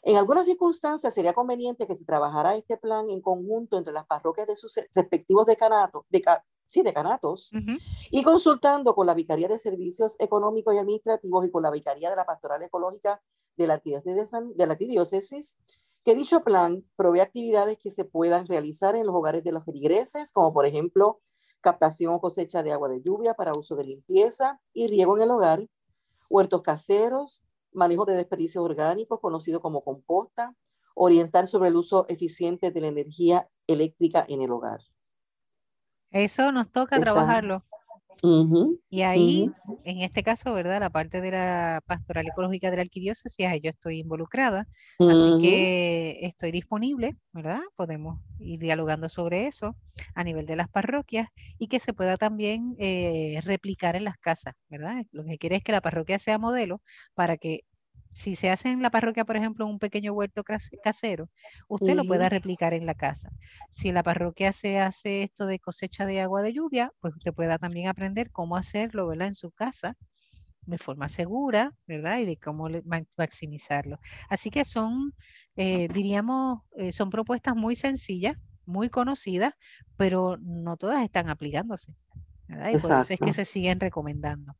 [0.03, 4.47] En algunas circunstancias sería conveniente que se trabajara este plan en conjunto entre las parroquias
[4.47, 6.21] de sus respectivos decanatos, de,
[6.67, 7.51] sí, decanatos
[8.11, 12.15] y consultando con la Vicaría de Servicios Económicos y Administrativos y con la Vicaría de
[12.15, 13.21] la Pastoral Ecológica
[13.55, 15.57] de la Arquidiócesis, de, de la arquidiócesis
[16.03, 20.33] que dicho plan provee actividades que se puedan realizar en los hogares de los feligreses,
[20.33, 21.21] como por ejemplo
[21.61, 25.31] captación o cosecha de agua de lluvia para uso de limpieza y riego en el
[25.31, 25.67] hogar,
[26.29, 30.55] huertos caseros, manejo de desperdicios orgánicos, conocido como composta,
[30.93, 34.81] orientar sobre el uso eficiente de la energía eléctrica en el hogar.
[36.13, 37.65] Eso nos toca trabajarlo.
[38.89, 39.49] y ahí,
[39.83, 40.79] en este caso, ¿verdad?
[40.79, 44.67] La parte de la pastoral ecológica de la arquidiócesis, yo estoy involucrada,
[44.99, 47.61] así que estoy disponible, ¿verdad?
[47.75, 49.75] Podemos ir dialogando sobre eso
[50.13, 54.53] a nivel de las parroquias y que se pueda también eh, replicar en las casas,
[54.69, 55.03] ¿verdad?
[55.11, 56.79] Lo que quiere es que la parroquia sea modelo
[57.15, 57.61] para que
[58.13, 60.43] si se hace en la parroquia, por ejemplo, un pequeño huerto
[60.83, 61.29] casero,
[61.67, 63.31] usted lo pueda replicar en la casa.
[63.71, 67.33] Si en la parroquia se hace esto de cosecha de agua de lluvia, pues usted
[67.33, 69.27] pueda también aprender cómo hacerlo, ¿verdad?
[69.27, 69.95] En su casa
[70.65, 72.19] de forma segura, ¿verdad?
[72.19, 72.67] Y de cómo
[73.17, 73.99] maximizarlo.
[74.29, 75.13] Así que son,
[75.55, 78.35] eh, diríamos, eh, son propuestas muy sencillas,
[78.65, 79.53] muy conocidas,
[79.97, 81.93] pero no todas están aplicándose.
[82.55, 82.69] ¿Verdad?
[82.69, 84.53] Y por eso es que se siguen recomendando.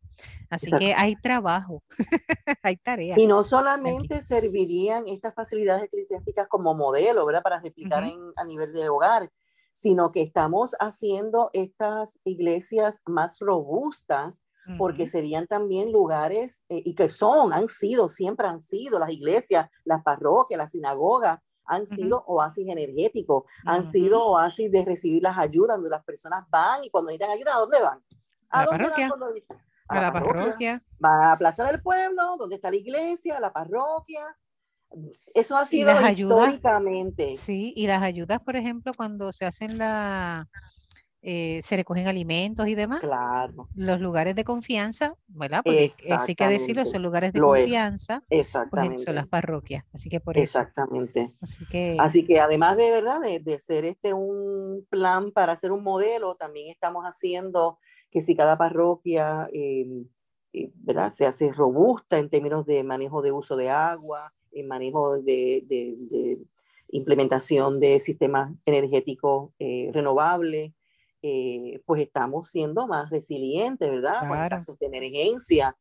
[0.50, 1.84] Así que hay trabajo,
[2.64, 3.18] hay tareas.
[3.18, 7.42] Y no solamente servirían estas facilidades eclesiásticas como modelo, ¿verdad?
[7.42, 9.32] Para replicar en, a nivel de hogar,
[9.74, 14.44] sino que estamos haciendo estas iglesias más robustas
[14.78, 19.70] porque serían también lugares, eh, y que son, han sido, siempre han sido las iglesias,
[19.84, 25.78] las parroquias, las sinagogas, han sido oasis energéticos, han sido oasis de recibir las ayudas,
[25.78, 28.04] donde las personas van y cuando necesitan ayuda, ¿a dónde van?
[28.50, 29.26] ¿A, dónde van cuando
[29.88, 30.84] a, la, parroquia.
[31.04, 34.38] Va a la Plaza del Pueblo, donde está la iglesia, la parroquia.
[35.34, 37.36] Eso ha sido históricamente.
[37.38, 40.48] sí, y las ayudas, por ejemplo, cuando se hacen la,
[41.26, 43.00] eh, se recogen alimentos y demás.
[43.00, 43.70] Claro.
[43.76, 45.62] Los lugares de confianza, ¿verdad?
[45.64, 48.22] Porque eso hay que decirlo, son lugares de confianza.
[48.28, 48.98] Pues, Exactamente.
[48.98, 49.86] son las parroquias.
[49.94, 50.60] Así que por eso.
[50.60, 51.34] Exactamente.
[51.40, 55.72] Así que, Así que además de verdad de, de ser este un plan para hacer
[55.72, 57.80] un modelo, también estamos haciendo
[58.12, 60.06] que si cada parroquia em,
[60.52, 61.10] eh, ¿verdad?
[61.10, 66.38] se hace robusta en términos de manejo de uso de agua, en manejo de, de,
[66.90, 70.74] implementación de sistemas energéticos eh, renovables,
[71.26, 74.20] eh, pues estamos siendo más resilientes, ¿verdad?
[74.20, 74.44] Claro.
[74.44, 75.78] En casos de emergencia,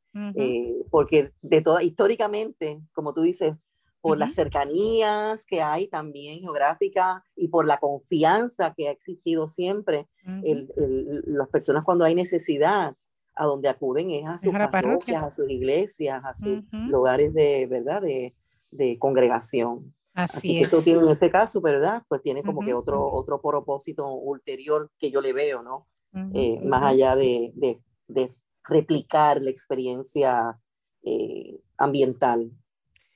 [0.88, 3.54] porque de toda, históricamente, como tú dices,
[4.00, 10.06] por las cercanías que hay también geográficas y por la confianza que ha existido siempre.
[10.24, 12.94] las personas cuando hay necesidad,
[13.34, 18.00] a donde acuden es a sus parroquias, a sus iglesias, a sus lugares de, ¿verdad?
[18.00, 18.34] De,
[18.70, 19.92] de congregación.
[20.14, 22.02] Así, que eso tiene en ese caso, ¿verdad?
[22.08, 25.86] Pues tiene como que otro, otro propósito ulterior que yo le veo, ¿no?
[26.34, 28.30] Eh, más allá de, de, de,
[28.64, 30.58] replicar la experiencia
[31.02, 32.52] eh, ambiental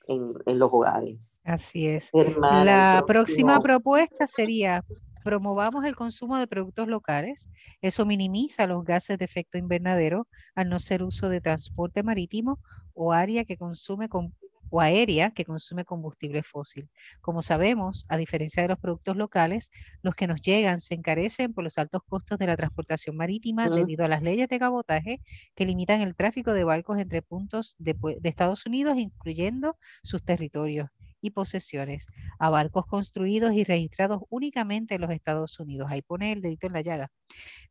[0.07, 1.41] en, los hogares.
[1.43, 2.09] Así es.
[2.13, 4.83] la próxima propuesta sería
[5.23, 7.49] promovamos el consumo de productos locales.
[7.81, 12.59] Eso minimiza los gases de efecto invernadero al no ser uso de transporte marítimo
[12.93, 14.33] o área que consume con
[14.69, 16.89] o aérea que consume combustible fósil.
[17.21, 21.63] Como sabemos, a diferencia de los productos locales, los que nos llegan se encarecen por
[21.63, 25.21] los altos costos de la transportación marítima debido a las leyes de cabotaje
[25.55, 30.89] que limitan el tráfico de barcos entre puntos de, de Estados Unidos, incluyendo sus territorios
[31.27, 32.07] y posesiones
[32.39, 35.87] a barcos construidos y registrados únicamente en los Estados Unidos.
[35.91, 37.11] Ahí pone el dedito en la llaga.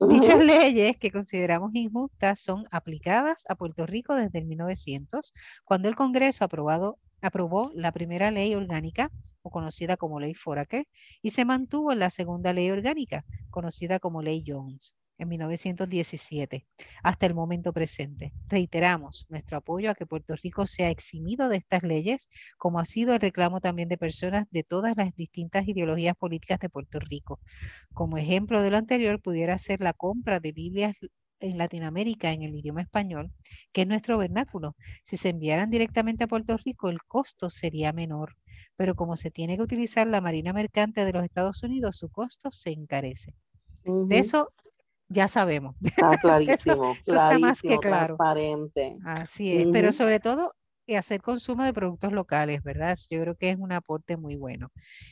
[0.08, 5.32] Dichas leyes que consideramos injustas son aplicadas a Puerto Rico desde el 1900,
[5.64, 9.10] cuando el Congreso aprobado, aprobó la primera ley orgánica
[9.42, 10.86] o conocida como ley Foraker,
[11.22, 16.66] y se mantuvo en la segunda ley orgánica, conocida como ley Jones en 1917
[17.02, 18.32] hasta el momento presente.
[18.48, 23.14] Reiteramos nuestro apoyo a que Puerto Rico sea eximido de estas leyes, como ha sido
[23.14, 27.40] el reclamo también de personas de todas las distintas ideologías políticas de Puerto Rico.
[27.92, 30.96] Como ejemplo de lo anterior, pudiera ser la compra de Biblias
[31.40, 33.30] en Latinoamérica en el idioma español,
[33.72, 34.74] que es nuestro vernáculo.
[35.04, 38.36] Si se enviaran directamente a Puerto Rico, el costo sería menor
[38.76, 42.50] pero como se tiene que utilizar la Marina Mercante de los Estados Unidos, su costo
[42.52, 43.34] se encarece.
[43.84, 44.52] De eso
[45.08, 45.76] ya sabemos.
[45.84, 48.16] Está clarísimo, clarísimo, más que claro.
[48.16, 48.96] transparente.
[49.04, 50.52] Así es, pero sobre todo
[50.94, 52.96] hacer consumo de productos locales, ¿verdad?
[53.10, 54.70] Yo creo que es un aporte muy bueno.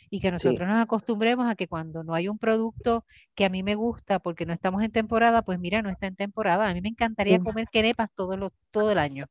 [0.08, 3.64] Y que nosotros nos acostumbremos a que cuando no hay un producto que a mí
[3.64, 6.68] me gusta porque no estamos en temporada, pues mira, no está en temporada.
[6.68, 9.24] A mí me encantaría comer quenepas todo, todo el año.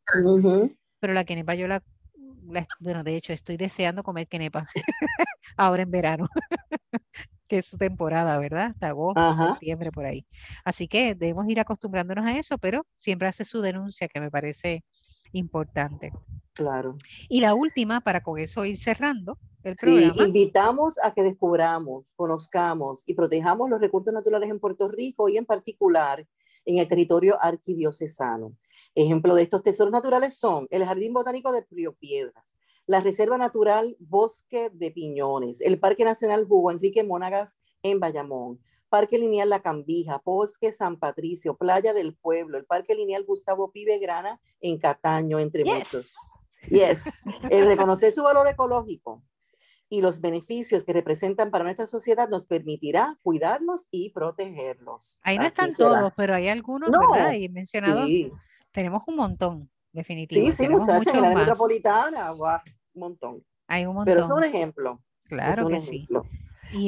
[0.99, 1.81] Pero la quenepa yo la,
[2.79, 4.67] bueno, de hecho estoy deseando comer quenepa
[5.55, 6.27] ahora en verano.
[7.53, 8.71] Que es su temporada, ¿verdad?
[8.71, 10.25] Hasta agosto, septiembre, por ahí.
[10.65, 14.83] Así que debemos ir acostumbrándonos a eso, pero siempre hace su denuncia, que me parece
[15.33, 16.11] importante.
[16.53, 16.97] Claro.
[17.29, 23.03] Y la última, para con eso ir cerrando el sí, invitamos a que descubramos, conozcamos
[23.05, 26.27] y protejamos los recursos naturales en Puerto Rico y en particular
[26.65, 28.57] en el territorio arquidiocesano.
[28.95, 32.55] Ejemplo de estos tesoros naturales son el Jardín Botánico de Río Piedras,
[32.85, 38.59] la Reserva Natural Bosque de Piñones, el Parque Nacional Hugo Enrique Mónagas en Bayamón,
[38.89, 43.97] Parque Lineal La Cambija, Bosque San Patricio, Playa del Pueblo, el Parque Lineal Gustavo Pibe
[43.99, 46.13] Grana en Cataño, entre muchos.
[46.69, 49.23] Yes, el reconocer su valor ecológico
[49.89, 55.19] y los beneficios que representan para nuestra sociedad nos permitirá cuidarlos y protegerlos.
[55.21, 57.33] Ahí no están todos, pero hay algunos, ¿verdad?
[57.33, 58.09] Y mencionados,
[58.71, 60.55] tenemos un montón, definitivamente.
[60.55, 62.59] Sí, sí, muchachos, en la metropolitana, un
[62.93, 63.43] montón.
[63.67, 64.13] Hay un montón.
[64.13, 65.01] Pero es un ejemplo.
[65.23, 66.07] Claro que sí.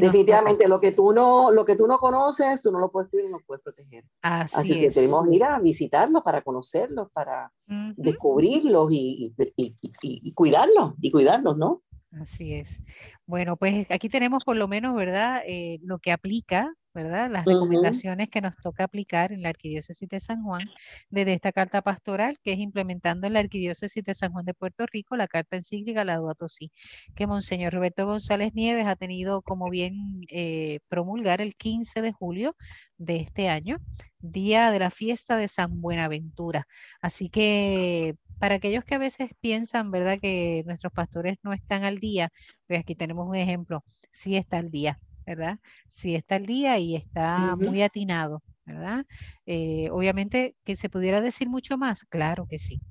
[0.01, 3.27] Definitivamente, lo que, tú no, lo que tú no conoces, tú no lo puedes cuidar
[3.27, 4.03] y no puedes proteger.
[4.21, 7.51] Así, que tenemos que ir a visitarlos para conocerlos, para
[7.95, 11.83] descubrirlos y, y, y, cuidarlos, y cuidarlos, ¿no?
[12.19, 12.79] Así es.
[13.25, 15.41] Bueno, pues aquí tenemos por lo menos, ¿verdad?
[15.45, 17.29] Eh, lo que aplica ¿verdad?
[17.29, 20.63] Las recomendaciones que nos toca aplicar en la Arquidiócesis de San Juan
[21.09, 24.85] desde esta carta pastoral que es implementando en la Arquidiócesis de San Juan de Puerto
[24.87, 26.71] Rico la carta encíclica Laudato Si,
[27.13, 32.55] que Monseñor Roberto González Nieves ha tenido como bien eh, promulgar el 15 de julio
[32.97, 33.77] de este año,
[34.19, 36.65] día de la fiesta de San Buenaventura.
[37.01, 41.99] Así que para aquellos que a veces piensan, ¿verdad?, que nuestros pastores no están al
[41.99, 42.31] día,
[42.67, 44.97] pues aquí tenemos un ejemplo, sí está al día.
[45.25, 45.59] ¿Verdad?
[45.89, 49.05] Si está al día y está muy atinado, ¿verdad?
[49.45, 52.81] Eh, obviamente que se pudiera decir mucho más, claro que sí,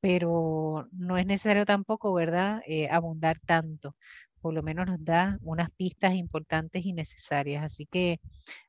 [0.00, 2.62] pero no es necesario tampoco, ¿verdad?
[2.66, 3.96] Eh, abundar tanto.
[4.40, 7.62] Por lo menos nos da unas pistas importantes y necesarias.
[7.64, 8.20] Así que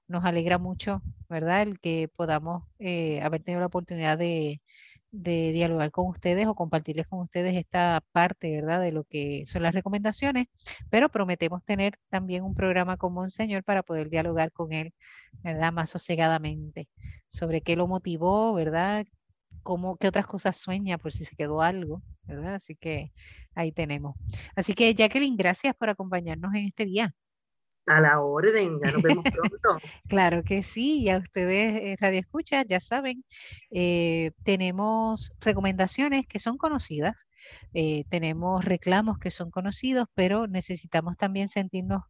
[0.08, 1.64] nos alegra mucho, ¿verdad?
[1.64, 4.62] El que podamos eh, haber tenido la oportunidad de,
[5.12, 9.64] de dialogar con ustedes o compartirles con ustedes esta parte, ¿verdad?, de lo que son
[9.64, 10.48] las recomendaciones,
[10.90, 14.94] pero prometemos tener también un programa con Monseñor para poder dialogar con él,
[15.44, 16.88] ¿verdad?, más sosegadamente
[17.30, 19.06] sobre qué lo motivó, ¿verdad?,
[19.64, 22.56] cómo, qué otras cosas sueña, por si se quedó algo, ¿verdad?
[22.56, 23.12] Así que
[23.56, 24.16] ahí tenemos.
[24.56, 27.14] Así que Jacqueline, gracias por acompañarnos en este día.
[27.88, 29.80] A la orden, ya nos vemos pronto.
[30.08, 33.26] claro que sí, ya ustedes, eh, Radio Escucha, ya saben,
[33.72, 37.28] eh, tenemos recomendaciones que son conocidas,
[37.74, 42.04] eh, tenemos reclamos que son conocidos, pero necesitamos también sentirnos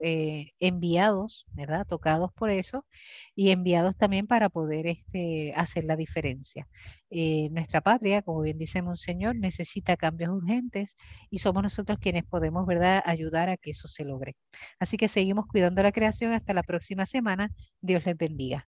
[0.60, 1.88] enviados, ¿verdad?
[1.88, 2.86] Tocados por eso
[3.34, 6.68] y enviados también para poder este, hacer la diferencia.
[7.52, 10.96] nuestra patria, como bien dice Monseñor, necesita cambios urgentes
[11.30, 14.36] y somos nosotros quienes podemos, ¿verdad?, ayudar a que eso se logre.
[14.80, 17.52] Así que seguimos cuidando la creación hasta la próxima semana.
[17.82, 18.60] Dios les bendiga.